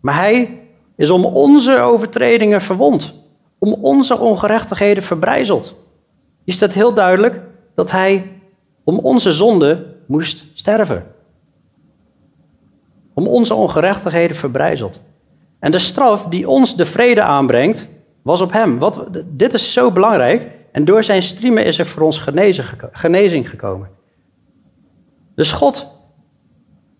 [0.00, 0.60] Maar hij
[0.96, 3.14] is om onze overtredingen verwond,
[3.58, 5.74] om onze ongerechtigheden verbrijzeld.
[6.44, 7.44] Is dat heel duidelijk
[7.74, 8.32] dat hij
[8.84, 11.06] om onze zonde moest sterven.
[13.14, 15.00] Om onze ongerechtigheden verbrijzeld.
[15.58, 17.88] En de straf die ons de vrede aanbrengt,
[18.22, 18.78] was op hem.
[18.78, 20.50] Wat, dit is zo belangrijk.
[20.72, 22.26] En door zijn striemen is er voor ons
[22.92, 23.88] genezing gekomen.
[25.34, 25.86] Dus God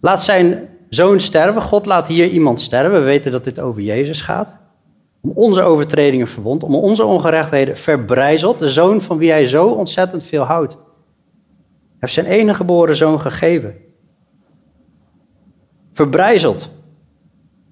[0.01, 1.63] laat zijn zoon sterven.
[1.63, 2.99] God laat hier iemand sterven.
[2.99, 4.59] We weten dat dit over Jezus gaat.
[5.21, 8.59] Om onze overtredingen verwond, om onze ongerechtigheden verbrijzeld.
[8.59, 10.73] De zoon van wie hij zo ontzettend veel houdt.
[10.73, 10.83] Hij
[11.99, 13.75] heeft zijn enige geboren zoon gegeven.
[15.93, 16.71] Verbrijzeld.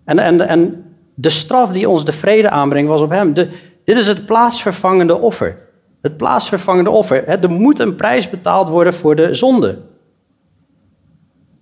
[0.04, 0.87] En, en, en
[1.20, 3.34] de straf die ons de vrede aanbrengt was op hem.
[3.34, 3.48] De,
[3.84, 5.58] dit is het plaatsvervangende offer.
[6.02, 7.28] Het plaatsvervangende offer.
[7.28, 9.78] Er moet een prijs betaald worden voor de zonde.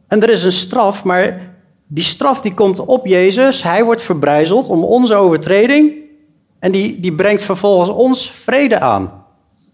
[0.09, 1.55] En er is een straf, maar
[1.87, 3.63] die straf die komt op Jezus.
[3.63, 5.93] Hij wordt verbrijzeld om onze overtreding.
[6.59, 9.25] En die, die brengt vervolgens ons vrede aan.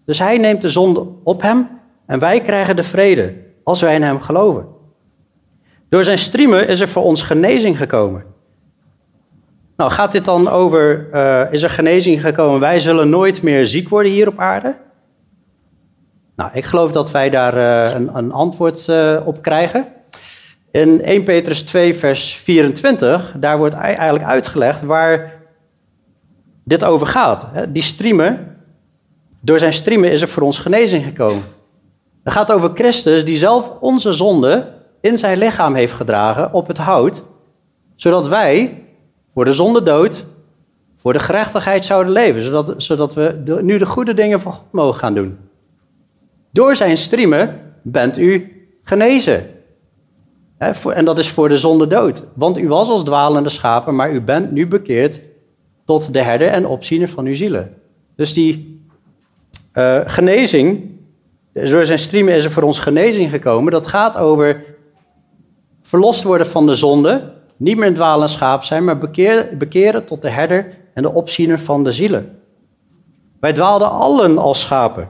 [0.05, 1.69] Dus hij neemt de zonde op hem
[2.05, 4.65] en wij krijgen de vrede als wij in hem geloven.
[5.89, 8.32] Door zijn striemen is er voor ons genezing gekomen.
[9.77, 13.89] Nou, gaat dit dan over, uh, is er genezing gekomen, wij zullen nooit meer ziek
[13.89, 14.75] worden hier op aarde?
[16.35, 19.87] Nou, ik geloof dat wij daar uh, een, een, antwoord uh, op krijgen.
[20.71, 25.41] In 1 Petrus 2, vers 24, daar wordt eigenlijk uitgelegd waar
[26.63, 27.47] dit over gaat.
[27.69, 28.57] Die striemen,
[29.41, 31.43] door zijn striemen is er voor ons genezing gekomen.
[32.23, 34.67] Het gaat over Christus die zelf onze zonde
[35.01, 37.23] in zijn lichaam heeft gedragen op het hout,
[37.95, 38.82] zodat wij
[39.33, 40.25] voor de zonde dood,
[40.95, 44.99] voor de gerechtigheid zouden leven, zodat, zodat we nu de goede dingen van God mogen
[44.99, 45.37] gaan doen.
[46.51, 48.51] Door zijn striemen bent u
[48.83, 49.49] genezen.
[50.93, 52.27] en dat is voor de zonde dood.
[52.35, 55.19] Want u was als dwalende schapen, maar u bent nu bekeerd
[55.85, 57.73] tot de herder en opziener van uw zielen.
[58.15, 58.81] Dus die
[59.73, 60.91] uh, genezing,
[61.53, 63.71] door zijn striemen is er voor ons genezing gekomen.
[63.71, 64.63] Dat gaat over
[65.81, 70.21] verlost worden van de zonde, niet meer een dwalend schaap zijn, maar bekeren, bekeren tot
[70.21, 72.39] de herder en de opziener van de zielen.
[73.39, 75.09] Wij dwaalden allen als schapen.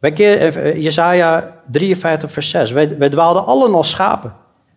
[0.00, 2.70] Wij keer, eh, Jesaja 53, vers 6.
[2.70, 4.32] Wij, wij dwaalden allen als schapen.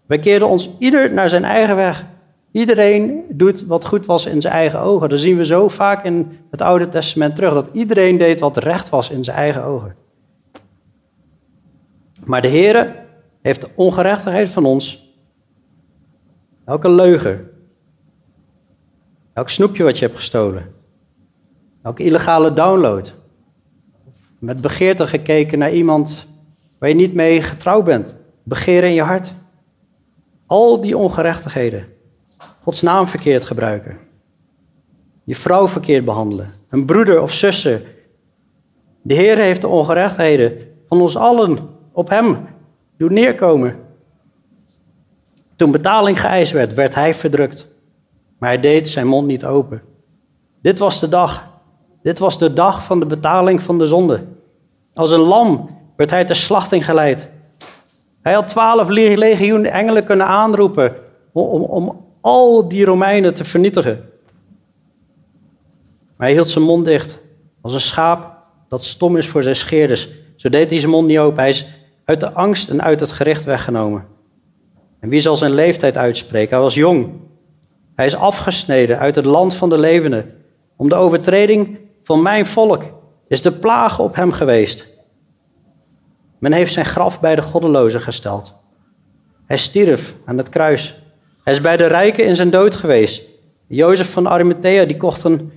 [0.06, 2.06] Wij keerden ons ieder naar zijn eigen weg.
[2.52, 5.10] Iedereen doet wat goed was in zijn eigen ogen.
[5.10, 7.54] Dat zien we zo vaak in het Oude Testament terug.
[7.54, 9.96] Dat iedereen deed wat recht was in zijn eigen ogen.
[12.24, 12.96] Maar de Heer
[13.42, 15.01] heeft de ongerechtigheid van ons
[16.72, 17.52] Elke leugen.
[19.34, 20.74] Elk snoepje wat je hebt gestolen.
[21.82, 23.16] Elke illegale download.
[24.40, 26.28] Met begeerte gekeken naar iemand
[26.78, 28.18] waar je niet mee getrouwd bent.
[28.44, 29.34] Begeer in je hart.
[30.46, 31.86] Al die ongerechtigheden.
[32.62, 33.98] Gods naam verkeerd gebruiken.
[35.24, 36.54] Je vrouw verkeerd behandelen.
[36.70, 37.82] Een broeder of zuster.
[39.02, 40.58] De Heer heeft de ongerechtigheden
[40.88, 41.58] van ons allen
[41.92, 42.48] op hem
[42.98, 43.90] doen neerkomen.
[45.62, 47.76] Toen betaling geëist werd, werd hij verdrukt.
[48.40, 49.82] Maar hij deed zijn mond niet open.
[50.62, 51.48] Dit was de dag.
[52.04, 54.24] Dit was de dag van de betaling van de zonde.
[54.94, 57.30] Als een lam werd hij ter slachting geleid.
[58.22, 60.94] Hij had twaalf legioen engelen kunnen aanroepen
[61.32, 64.10] om, om, al die Romeinen te vernietigen.
[66.18, 67.24] Maar hij hield zijn mond dicht,
[67.62, 70.10] als een schaap dat stom is voor zijn scheerders.
[70.36, 71.40] Zo deed hij zijn mond niet open.
[71.40, 71.68] Hij is
[72.06, 74.20] uit de angst en uit het gericht weggenomen.
[75.02, 76.54] En wie zal zijn leeftijd uitspreken?
[76.54, 77.10] Hij was jong.
[77.96, 80.36] Hij is afgesneden uit het land van de levenden.
[80.76, 82.84] Om de overtreding van mijn volk
[83.28, 84.90] is de plaag op hem geweest.
[86.40, 88.60] Men heeft zijn graf bij de goddelozen gesteld.
[89.46, 91.02] Hij stierf aan het kruis.
[91.44, 93.22] Hij is bij de rijken in zijn dood geweest.
[93.68, 95.52] Jozef van Arimathea die kocht een,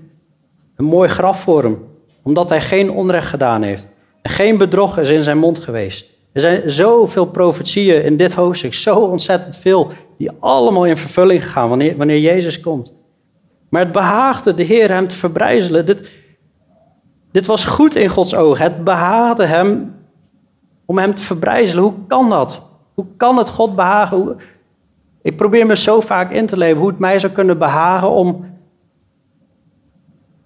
[0.77, 1.85] een mooi graf voor hem,
[2.23, 3.87] omdat hij geen onrecht gedaan heeft.
[4.23, 6.14] En geen bedrog is in zijn mond geweest.
[6.35, 11.69] Er zijn zoveel profetieën in dit hoofdstuk, zo ontzettend veel, die allemaal in vervulling gaan
[11.69, 12.95] wanneer, wanneer Jezus komt.
[13.69, 15.87] Maar het behaagde de Heer hem te verbrijzelen.
[15.87, 16.11] Dit,
[17.31, 18.63] dit was goed in Gods ogen.
[18.63, 19.95] Het behaagde hem
[20.85, 21.85] om hem te verbrijzelen.
[21.85, 22.63] Hoe kan dat?
[22.95, 24.37] Hoe kan het God behagen?
[25.23, 28.45] Ik probeer me zo vaak in te leven hoe het mij zou kunnen behagen om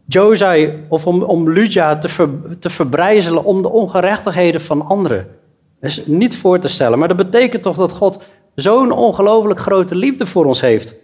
[0.07, 5.38] Josai of om, om te, te verbrijzelen om de ongerechtigheden van anderen.
[5.81, 6.99] Is niet voor te stellen.
[6.99, 8.19] Maar dat betekent toch dat God
[8.55, 10.95] zo'n ongelooflijk grote liefde voor ons heeft.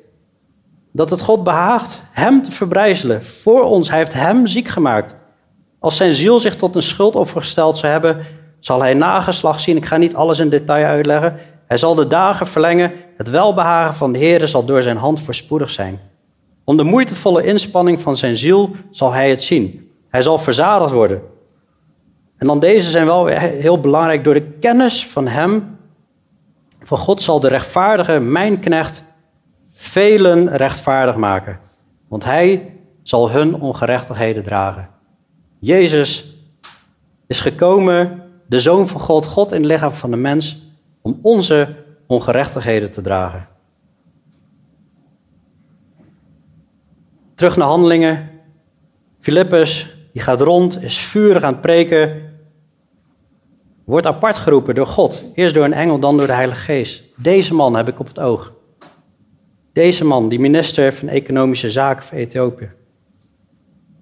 [0.92, 3.88] Dat het God behaagt hem te verbrijzelen voor ons.
[3.88, 5.16] Hij heeft hem ziek gemaakt.
[5.78, 8.26] Als zijn ziel zich tot een schuldoffer gesteld zou hebben,
[8.60, 9.76] zal hij nageslag zien.
[9.76, 11.36] Ik ga niet alles in detail uitleggen.
[11.66, 12.92] Hij zal de dagen verlengen.
[13.16, 16.00] Het welbehagen van de Heer zal door zijn hand voorspoedig zijn.
[16.64, 19.90] Om de moeitevolle inspanning van zijn ziel zal hij het zien.
[20.08, 21.22] Hij zal verzadigd worden.
[22.44, 24.24] En dan deze zijn wel heel belangrijk.
[24.24, 25.78] Door de kennis van hem,
[26.82, 29.04] van God, zal de rechtvaardige, mijn knecht,
[29.72, 31.58] velen rechtvaardig maken.
[32.08, 34.88] Want hij zal hun ongerechtigheden dragen.
[35.58, 36.36] Jezus
[37.26, 40.62] is gekomen, de Zoon van God, God in het lichaam van de mens,
[41.02, 41.74] om onze
[42.06, 43.48] ongerechtigheden te dragen.
[47.34, 48.30] Terug naar handelingen.
[49.20, 52.32] Filippus, die gaat rond, is vurig aan het preken.
[53.84, 55.24] Wordt apart geroepen door God.
[55.34, 57.02] Eerst door een engel, dan door de Heilige Geest.
[57.16, 58.52] Deze man heb ik op het oog.
[59.72, 62.70] Deze man, die minister van Economische Zaken van Ethiopië.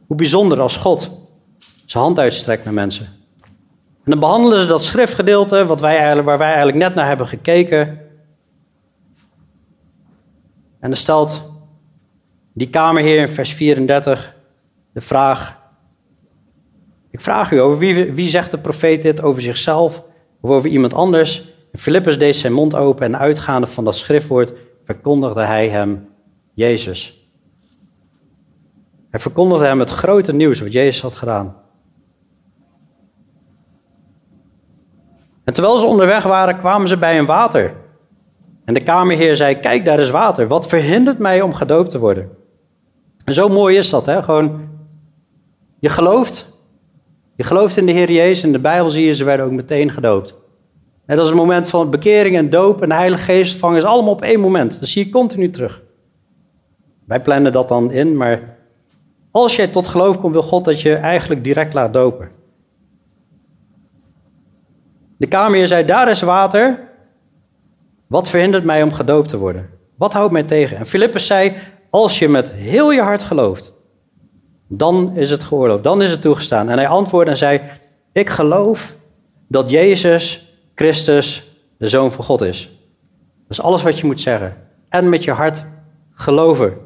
[0.07, 1.11] Hoe bijzonder als God
[1.87, 3.07] zijn hand uitstrekt naar mensen.
[4.05, 7.29] En dan behandelen ze dat schriftgedeelte wat wij eigenlijk, waar wij eigenlijk net naar hebben
[7.29, 7.81] gekeken.
[10.81, 11.51] En dan stelt
[12.53, 14.37] die kamerheer in vers 34
[14.93, 15.61] de vraag.
[17.13, 20.07] Ik vraag u over wie, wie zegt de profeet dit over zichzelf
[20.41, 21.49] of over iemand anders?
[21.73, 24.53] Filippus deed zijn mond open en uitgaande van dat schriftwoord
[24.85, 26.09] verkondigde hij hem
[26.53, 27.29] Jezus.
[29.11, 31.57] Hij verkondigde hem het grote nieuws wat Jezus had gedaan.
[35.45, 37.75] En terwijl ze onderweg waren, kwamen ze bij een water.
[38.65, 40.49] En de kamerheer zei: Kijk, daar is water.
[40.49, 42.29] Wat verhindert mij om gedoopt te worden?
[43.25, 44.23] En zo mooi is dat, hè?
[44.23, 44.69] Gewoon,
[45.79, 46.52] je gelooft.
[47.43, 48.45] Je gelooft in de Heer Jezus.
[48.45, 50.39] In de Bijbel zie je, ze werden ook meteen gedoopt.
[51.07, 53.85] En dat is een moment van bekering en doop en de Heilige Geest ontvangen is
[53.85, 54.81] allemaal op één moment.
[54.81, 55.83] Dat zie je continu terug.
[57.07, 58.57] Wij plannen dat dan in, maar
[59.31, 62.31] als jij tot geloof komt, wil God dat je eigenlijk direct laat dopen.
[65.17, 66.89] De kamerheer zei, daar is water.
[68.07, 69.71] Wat verhindert mij om gedoopt te worden?
[69.97, 70.77] Wat houdt mij tegen?
[70.77, 71.53] En Filippus zei,
[71.91, 73.73] als je met heel je hart gelooft,
[74.77, 76.69] dan is het geoorloofd, dan is het toegestaan.
[76.69, 77.61] En hij antwoordde en zei,
[78.13, 78.95] ik geloof
[79.49, 82.71] dat Jezus Christus de Zoon van God is.
[83.49, 84.57] Dat is alles wat je moet zeggen.
[84.89, 85.65] En met je hart
[86.15, 86.77] geloven.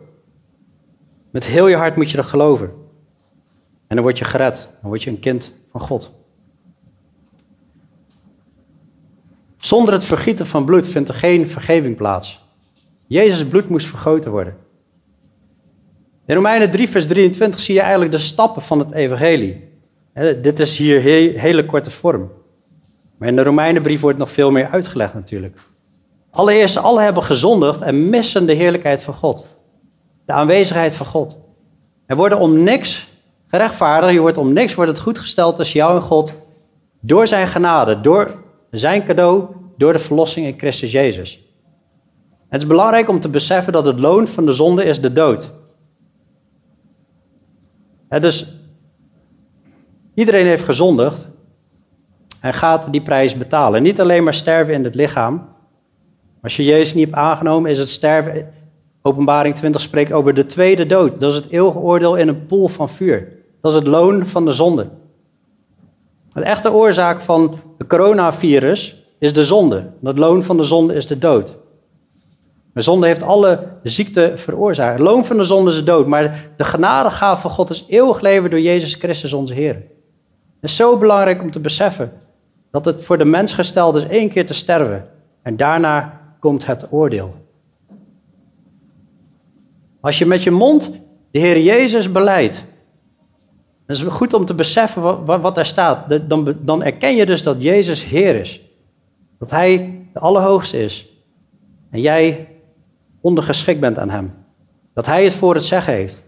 [1.31, 2.70] Met heel je hart moet je dat geloven.
[3.87, 4.68] En dan word je gered.
[4.81, 6.12] Dan word je een kind van God.
[9.57, 12.44] Zonder het vergieten van bloed vindt er geen vergeving plaats.
[13.07, 14.57] Jezus' bloed moest vergoten worden.
[16.27, 19.69] In Romeinen 3, vers 23 zie je eigenlijk de stappen van het evangelie.
[20.43, 21.01] dit is hier
[21.41, 22.31] hele korte vorm.
[23.19, 25.59] Maar in de Romeinenbrief wordt nog veel meer uitgelegd natuurlijk.
[26.31, 29.47] Allereerst, alle hebben gezondigd en missen de heerlijkheid van God.
[30.27, 31.41] De aanwezigheid van God.
[32.07, 33.09] Er worden om niks
[33.47, 36.33] gerechtvaardigd, je wordt om niks wordt het goed gesteld tussen jou en God
[37.01, 39.45] door zijn genade, door zijn cadeau
[39.77, 41.43] door de verlossing in Christus Jezus.
[42.49, 45.51] Het is belangrijk om te beseffen dat het loon van de zonde is de dood.
[48.09, 48.55] Dus
[50.14, 51.31] iedereen heeft gezondigd
[52.40, 53.83] en gaat die prijs betalen.
[53.83, 55.49] Niet alleen maar sterven in het lichaam.
[56.42, 58.53] Als je Jezus niet hebt aangenomen, is het sterven.
[59.03, 61.21] Openbaring 20 spreekt over de tweede dood.
[61.21, 63.33] Dat is het eeuwige oordeel in een poel van vuur.
[63.61, 64.88] Dat is het loon van de zonde.
[66.33, 69.90] De echte oorzaak van het coronavirus is de zonde.
[70.03, 71.59] Het loon van de zonde is de dood.
[72.77, 74.99] De zonde heeft alle ziekte veroorzaakt.
[74.99, 76.07] Het loon van de zonde is de dood.
[76.07, 79.75] Maar de genadegave van God is eeuwig leven door Jezus Christus onze Heer.
[79.75, 82.12] Het is zo belangrijk om te beseffen
[82.71, 85.09] dat het voor de mens gesteld is één keer te sterven.
[85.43, 87.35] En daarna komt het oordeel.
[90.01, 92.65] Als je met je mond de Heer Jezus beleidt,
[93.87, 96.29] is het goed om te beseffen wat, wat er staat.
[96.29, 98.61] Dan, dan erken je dus dat Jezus Heer is.
[99.39, 101.09] Dat Hij de Allerhoogste is.
[101.91, 102.49] En jij
[103.27, 104.35] ondergeschikt bent aan Hem.
[104.95, 106.25] Dat Hij het voor het zeggen heeft.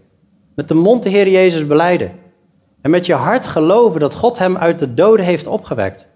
[0.55, 2.11] Met de mond de Heer Jezus beleiden.
[2.81, 6.09] En met je hart geloven dat God Hem uit de doden heeft opgewekt.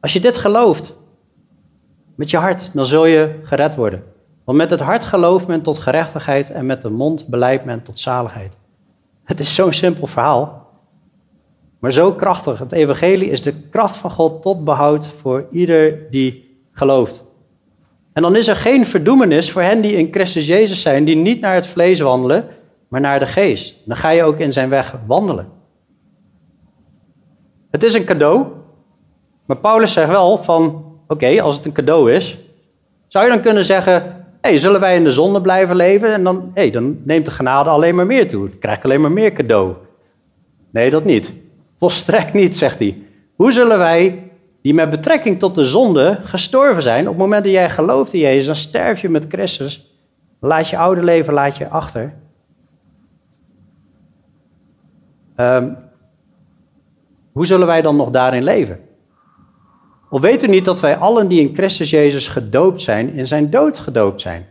[0.00, 0.96] Als je dit gelooft,
[2.14, 4.04] met je hart, dan zul je gered worden.
[4.44, 7.98] Want met het hart gelooft men tot gerechtigheid en met de mond beleidt men tot
[7.98, 8.56] zaligheid.
[9.24, 10.70] Het is zo'n simpel verhaal,
[11.78, 12.58] maar zo krachtig.
[12.58, 17.27] Het evangelie is de kracht van God tot behoud voor ieder die gelooft.
[18.18, 21.40] En dan is er geen verdoemenis voor hen die in Christus Jezus zijn, die niet
[21.40, 22.48] naar het vlees wandelen,
[22.88, 23.76] maar naar de geest.
[23.84, 25.48] Dan ga je ook in zijn weg wandelen.
[27.70, 28.46] Het is een cadeau,
[29.46, 32.38] maar Paulus zegt wel van, oké, als het een cadeau is,
[33.08, 36.12] zou je dan kunnen zeggen, hey, zullen wij in de zonde blijven leven?
[36.12, 38.48] En dan, hey, dan neemt de genade alleen maar meer toe.
[38.48, 39.74] Dan krijg ik alleen maar meer cadeau.
[40.70, 41.32] Nee, dat niet.
[41.78, 43.02] Volstrekt niet, zegt hij.
[43.36, 44.27] Hoe zullen wij,
[44.68, 48.20] die met betrekking tot de zonde gestorven zijn, op het moment dat jij gelooft in
[48.20, 49.94] Jezus, dan sterf je met Christus.
[50.40, 52.14] Laat je oude leven laat je achter.
[55.36, 55.76] Um,
[57.32, 58.80] hoe zullen wij dan nog daarin leven?
[60.10, 63.50] Of weet u niet dat wij allen die in Christus Jezus gedoopt zijn, in zijn
[63.50, 64.46] dood gedoopt zijn?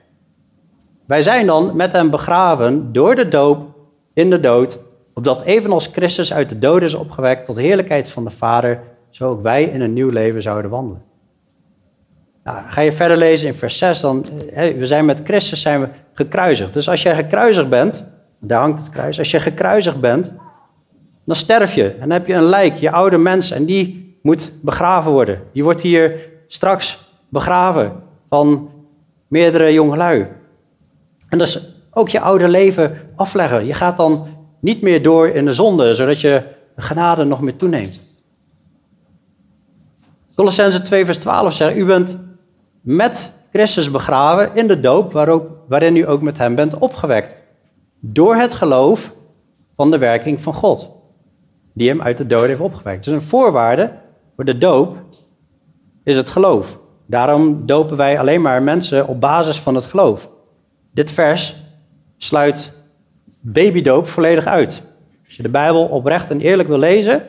[1.05, 3.65] Wij zijn dan met hem begraven door de doop
[4.13, 4.79] in de dood,
[5.13, 9.41] opdat evenals Christus uit de dood is opgewekt tot heerlijkheid van de Vader, zo ook
[9.41, 11.01] wij in een nieuw leven zouden wandelen.
[12.43, 15.87] Nou, ga je verder lezen in vers 6, dan, we zijn met Christus zijn we
[16.13, 16.73] gekruisigd.
[16.73, 18.05] Dus als jij gekruisigd bent,
[18.39, 20.31] daar hangt het kruis, als je gekruisigd bent,
[21.25, 21.89] dan sterf je.
[21.89, 25.41] En dan heb je een lijk, je oude mens, en die moet begraven worden.
[25.53, 27.91] Die wordt hier straks begraven
[28.29, 28.69] van
[29.27, 30.27] meerdere jongelui.
[31.29, 33.65] En dat is ook je oude leven afleggen.
[33.65, 34.27] Je gaat dan
[34.59, 36.43] niet meer door in de zonde, zodat je
[36.75, 38.06] de genade nog meer toeneemt.
[40.37, 42.25] Colossense 2 vers 12 zegt, u bent
[42.81, 45.11] met Christus begraven in de doop,
[45.67, 47.37] waarin u ook met hem bent opgewekt.
[47.99, 49.13] Door het geloof
[49.75, 50.91] van de werking van God,
[51.73, 53.03] die hem uit de dood heeft opgewekt.
[53.03, 53.93] Dus een voorwaarde
[54.35, 54.97] voor de doop
[56.03, 56.79] is het geloof.
[57.05, 60.29] Daarom dopen wij alleen maar mensen op basis van het geloof.
[60.93, 61.55] Dit vers
[62.17, 62.75] sluit
[63.39, 64.83] babydoop volledig uit.
[65.25, 67.23] Als je de Bijbel oprecht en eerlijk wil lezen,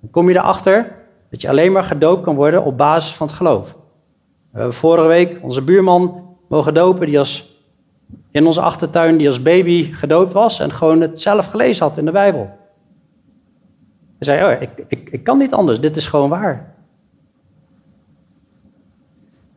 [0.00, 0.98] dan kom je erachter
[1.30, 3.76] dat je alleen maar gedoopt kan worden op basis van het geloof.
[4.50, 7.64] We hebben vorige week onze buurman mogen dopen, die als,
[8.30, 12.04] in onze achtertuin, die als baby gedoopt was en gewoon het zelf gelezen had in
[12.04, 12.58] de Bijbel.
[14.18, 16.74] Hij zei, oh, ik, ik, ik kan niet anders, dit is gewoon waar.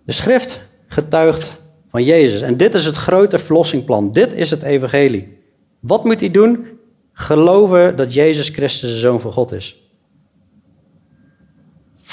[0.03, 2.41] De schrift getuigt van Jezus.
[2.41, 4.11] En dit is het grote verlossingplan.
[4.11, 5.37] Dit is het evangelie.
[5.79, 6.67] Wat moet hij doen?
[7.13, 9.82] Geloven dat Jezus Christus de Zoon van God is.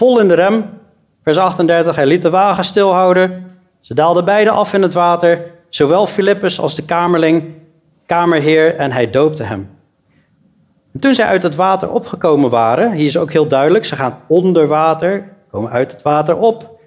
[0.01, 0.65] Vol in de rem,
[1.23, 3.47] vers 38, hij liet de wagen stilhouden.
[3.81, 7.45] Ze daalden beide af in het water, zowel Filippus als de kamerling,
[8.07, 9.71] kamerheer, en hij doopte hem.
[10.93, 14.19] En toen zij uit het water opgekomen waren, hier is ook heel duidelijk, ze gaan
[14.27, 16.79] onder water, komen uit het water op.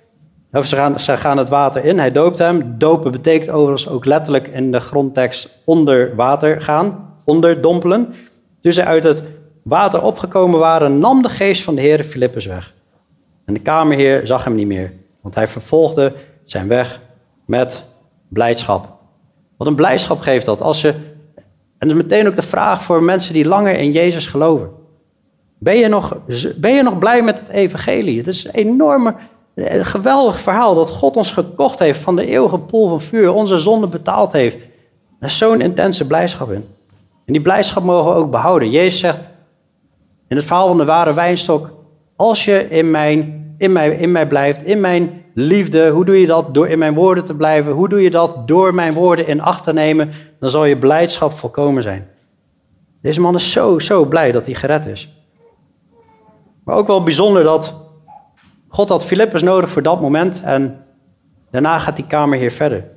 [0.52, 2.76] Of ze gaan, ze gaan het water in, hij doopt hem.
[2.78, 8.14] Dopen betekent overigens ook letterlijk in de grondtekst onder water gaan, onderdompelen.
[8.62, 9.24] Toen zij uit het
[9.64, 12.74] water opgekomen waren, nam de geest van de Heer Filippus weg.
[13.46, 16.14] En de kamerheer zag hem niet meer, want hij vervolgde
[16.44, 17.00] zijn weg
[17.46, 17.84] met
[18.28, 18.88] blijdschap.
[19.58, 20.94] Wat een blijdschap geeft dat als je
[21.84, 24.70] en dat is meteen ook de vraag voor mensen die langer in Jezus geloven.
[25.58, 26.18] Ben je nog,
[26.56, 28.18] ben je nog blij met het evangelie?
[28.18, 29.16] Het is een enorme,
[29.82, 33.88] geweldig verhaal dat God ons gekocht heeft van de eeuwige pool van vuur, onze zonde
[33.88, 34.56] betaald heeft.
[35.20, 36.66] Er is zo'n intense blijdschap in.
[37.26, 38.70] En die blijdschap mogen we ook behouden.
[38.70, 39.20] Jezus zegt
[40.28, 41.70] in het verhaal van de ware wijnstok,
[42.24, 45.90] als je in, mijn, in, mij, in mij blijft, in mijn liefde?
[45.90, 47.74] Hoe doe je dat door in mijn woorden te blijven?
[47.74, 50.12] Hoe doe je dat door mijn woorden in acht te nemen?
[50.40, 52.08] Dan zal je blijdschap volkomen zijn.
[53.02, 55.14] Deze man is zo, zo blij dat hij gered is.
[56.64, 57.76] Maar ook wel bijzonder dat
[58.68, 60.86] God had Filippus nodig voor dat moment en
[61.52, 62.90] daarna gaat die kamerheer verder.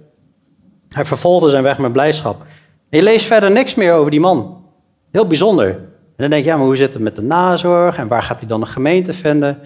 [0.88, 2.44] Hij vervolgde zijn weg met blijdschap.
[2.88, 4.64] Je leest verder niks meer over die man.
[5.10, 5.80] Heel bijzonder.
[6.16, 7.96] En dan denk je, ja, maar hoe zit het met de nazorg?
[7.96, 9.58] En waar gaat hij dan een gemeente vinden?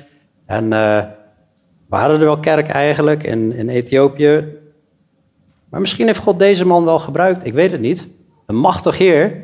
[0.46, 1.02] En uh,
[1.88, 4.44] we hadden er wel kerk eigenlijk in, in Ethiopië.
[5.68, 8.08] Maar misschien heeft God deze man wel gebruikt, ik weet het niet.
[8.46, 9.36] Een machtig heer.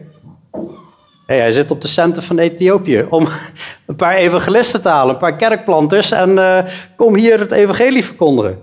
[1.26, 3.28] Hij zit op de centen van Ethiopië om
[3.86, 6.64] een paar evangelisten te halen, een paar kerkplanters en
[6.96, 8.58] kom hier het evangelie verkondigen.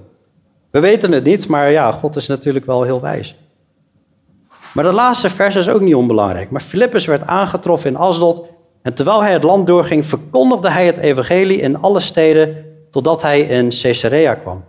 [0.72, 3.36] We weten het niet, maar ja, God is natuurlijk wel heel wijs.
[4.74, 6.50] Maar dat laatste vers is ook niet onbelangrijk.
[6.50, 8.48] Maar Filippus werd aangetroffen in Asdod
[8.82, 13.42] en terwijl hij het land doorging, verkondigde hij het evangelie in alle steden totdat hij
[13.42, 14.64] in Caesarea kwam.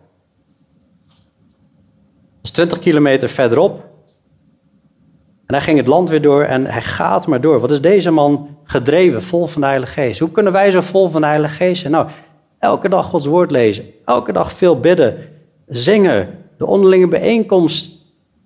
[1.06, 3.84] Dat is 20 kilometer verderop.
[5.46, 7.60] En hij ging het land weer door en hij gaat maar door.
[7.60, 10.20] Wat is deze man gedreven, vol van de Heilige Geest?
[10.20, 11.92] Hoe kunnen wij zo vol van de Heilige Geest zijn?
[11.92, 12.08] Nou,
[12.58, 15.16] elke dag Gods woord lezen, elke dag veel bidden,
[15.66, 17.92] zingen, de onderlinge bijeenkomst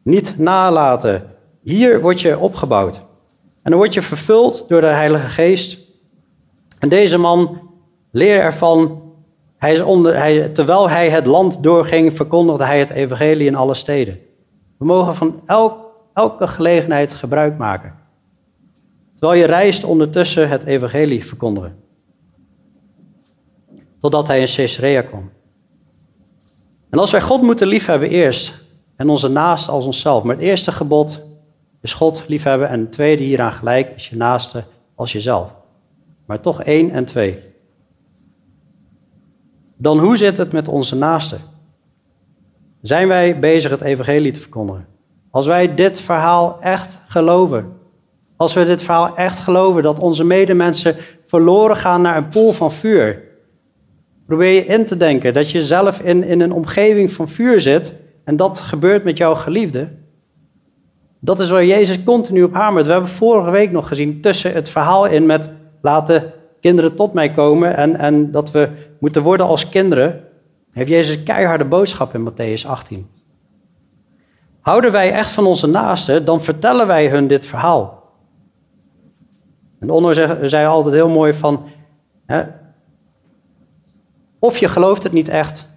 [0.02, 1.36] niet nalaten.
[1.68, 2.96] Hier word je opgebouwd.
[3.62, 5.78] En dan word je vervuld door de Heilige Geest.
[6.78, 7.60] En deze man
[8.10, 9.02] leerde ervan
[9.56, 13.74] hij is onder, hij, terwijl hij het land doorging, verkondigde hij het evangelie in alle
[13.74, 14.18] steden.
[14.76, 15.78] We mogen van elk,
[16.14, 17.94] elke gelegenheid gebruik maken.
[19.14, 21.76] Terwijl je reist ondertussen het evangelie verkondigen.
[24.00, 25.30] Totdat hij in Caesarea kwam.
[26.90, 28.66] En als wij God moeten liefhebben eerst,
[28.96, 30.22] en onze naast als onszelf.
[30.22, 31.26] Maar het eerste gebod
[31.80, 34.64] is God liefhebben en het tweede hieraan gelijk is je naaste
[34.94, 35.58] als jezelf.
[36.26, 37.38] Maar toch één en twee
[39.78, 41.40] dan hoe zit het met onze naasten?
[42.82, 44.86] Zijn wij bezig het evangelie te verkondigen?
[45.30, 47.76] Als wij dit verhaal echt geloven,
[48.36, 52.72] als we dit verhaal echt geloven dat onze medemensen verloren gaan naar een pool van
[52.72, 53.22] vuur,
[54.26, 57.94] probeer je in te denken dat je zelf in, in een omgeving van vuur zit
[58.24, 59.88] en dat gebeurt met jouw geliefde.
[61.20, 62.86] Dat is waar Jezus continu op hamert.
[62.86, 65.50] We hebben vorige week nog gezien tussen het verhaal in met
[65.80, 68.68] laten kinderen tot mij komen en, en dat we
[69.00, 70.24] moeten worden als kinderen,
[70.72, 73.08] heeft Jezus een keiharde boodschap in Matthäus 18.
[74.60, 78.12] Houden wij echt van onze naasten, dan vertellen wij hun dit verhaal.
[79.80, 81.64] En Onno zei, zei altijd heel mooi van,
[82.26, 82.42] hè,
[84.38, 85.72] of je gelooft het niet echt,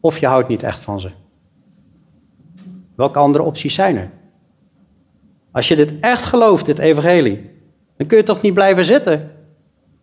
[0.00, 1.10] of je houdt niet echt van ze.
[2.94, 4.10] Welke andere opties zijn er?
[5.52, 7.50] Als je dit echt gelooft, dit evangelie,
[7.96, 9.30] dan kun je toch niet blijven zitten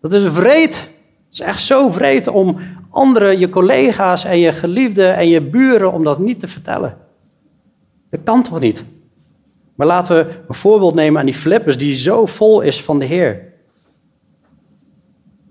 [0.01, 0.75] dat is vreed.
[0.75, 2.57] Het is echt zo vreed om
[2.89, 6.97] anderen, je collega's en je geliefden en je buren, om dat niet te vertellen.
[8.09, 8.83] Dat kan toch niet?
[9.75, 13.05] Maar laten we een voorbeeld nemen aan die Flippers die zo vol is van de
[13.05, 13.53] Heer.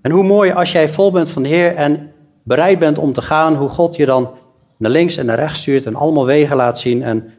[0.01, 2.11] En hoe mooi als jij vol bent van de Heer en
[2.43, 4.29] bereid bent om te gaan, hoe God je dan
[4.77, 7.03] naar links en naar rechts stuurt en allemaal wegen laat zien.
[7.03, 7.33] En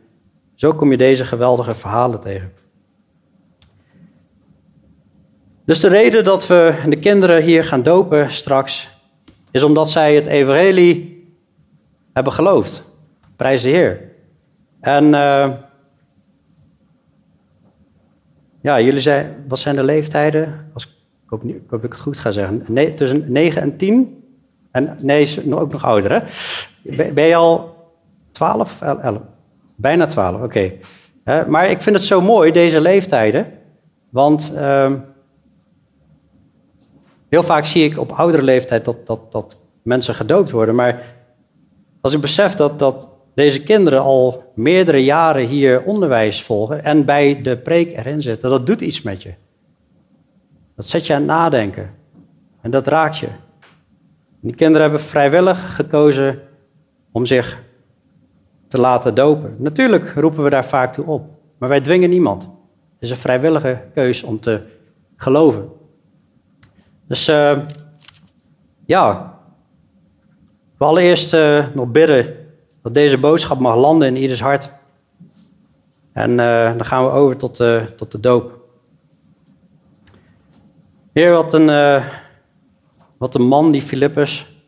[0.60, 2.50] zo kom je deze geweldige verhalen tegen.
[5.64, 8.98] Dus de reden dat we de kinderen hier gaan dopen straks,
[9.50, 11.24] is omdat zij het evangelie
[12.12, 12.92] hebben geloofd.
[13.36, 14.00] Prijs de Heer.
[14.80, 15.52] En uh,
[18.60, 20.70] ja, jullie zijn, wat zijn de leeftijden?
[20.74, 20.90] Als, ik,
[21.26, 22.64] hoop, ik dat ik het goed ga zeggen.
[22.96, 24.24] Tussen 9 en 10?
[24.70, 26.20] En nee, ook nog ouder, hè?
[27.12, 27.74] Ben, je al
[28.30, 29.20] 12 of 11?
[29.80, 30.72] Bijna 12, oké.
[31.48, 33.52] Maar ik vind het zo mooi, deze leeftijden.
[34.10, 34.52] Want...
[34.56, 34.92] Uh,
[37.30, 40.74] Heel vaak zie ik op oudere leeftijd dat, dat, dat mensen gedoopt worden.
[40.74, 41.02] Maar
[42.00, 47.42] als ik besef dat, dat deze kinderen al meerdere jaren hier onderwijs volgen en bij
[47.42, 49.34] de preek erin zitten, dat doet iets met je.
[50.76, 51.90] Dat zet je aan het nadenken.
[52.60, 53.28] En dat raakt je.
[54.40, 56.40] die kinderen hebben vrijwillig gekozen
[57.12, 57.62] om zich
[58.70, 59.54] te laten dopen.
[59.58, 62.42] Natuurlijk roepen we daar vaak toe op, maar wij dwingen niemand.
[62.42, 62.50] Het
[62.98, 64.60] is een vrijwillige keus om te
[65.16, 65.68] geloven.
[67.06, 67.58] Dus uh,
[68.86, 69.38] ja,
[70.76, 72.36] we allereerst uh, nog bidden
[72.82, 74.70] dat deze boodschap mag landen in ieders hart.
[76.12, 77.56] En uh, dan gaan we over tot,
[77.96, 78.58] tot de doop.
[81.12, 82.02] Heer, wat een,
[83.18, 84.59] wat een man, die Filippus.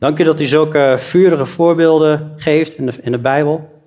[0.00, 3.82] Dank u dat u zulke vurige voorbeelden geeft in de, in de Bijbel.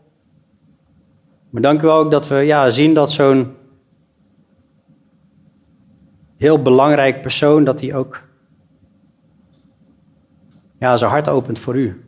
[1.49, 3.55] Maar dank u ook dat we ja, zien dat zo'n
[6.37, 8.23] heel belangrijk persoon dat hij ook
[10.79, 12.05] ja, zijn hart opent voor u.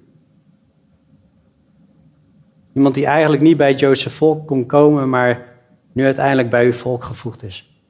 [2.73, 5.57] Iemand die eigenlijk niet bij het Joodse volk kon komen, maar
[5.91, 7.81] nu uiteindelijk bij uw volk gevoegd is.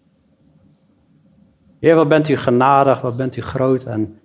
[1.80, 4.20] Heer, wat bent u genadig, wat bent u groot en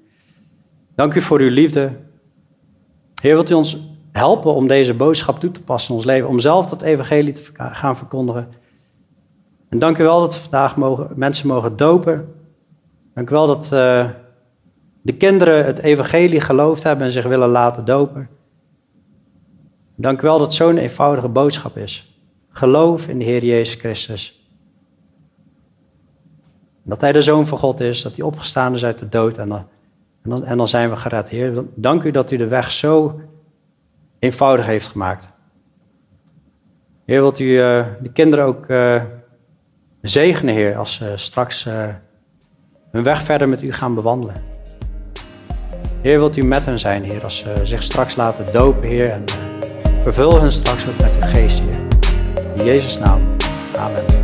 [1.00, 1.92] dank u voor uw liefde.
[3.22, 3.78] Heer, wilt u ons
[4.12, 7.42] helpen om deze boodschap toe te passen in ons leven, om zelf dat evangelie te
[7.54, 8.48] gaan verkondigen.
[9.68, 12.34] En dank u wel dat we vandaag mogen, mensen mogen dopen.
[13.14, 14.08] Dank u wel dat uh,
[15.02, 18.26] de kinderen het evangelie geloofd hebben en zich willen laten dopen.
[19.94, 22.20] Dank u wel dat zo'n eenvoudige boodschap is.
[22.50, 24.48] Geloof in de Heer Jezus Christus.
[26.82, 29.48] Dat Hij de Zoon van God is, dat Hij opgestaan is uit de dood en
[29.48, 29.66] dan,
[30.22, 31.28] en dan, en dan zijn we gered.
[31.28, 33.20] Heer, dank u dat u de weg zo
[34.18, 35.28] eenvoudig heeft gemaakt.
[37.04, 39.02] Heer, wilt u uh, de kinderen ook uh,
[40.02, 41.88] zegenen, Heer, als ze straks uh,
[42.90, 44.34] hun weg verder met u gaan bewandelen.
[46.00, 49.24] Heer, wilt u met hen zijn, Heer, als ze zich straks laten dopen, Heer, en
[50.02, 51.78] vervul hen straks ook met uw geest, Heer.
[52.56, 53.20] In Jezus' naam.
[53.76, 54.19] Amen.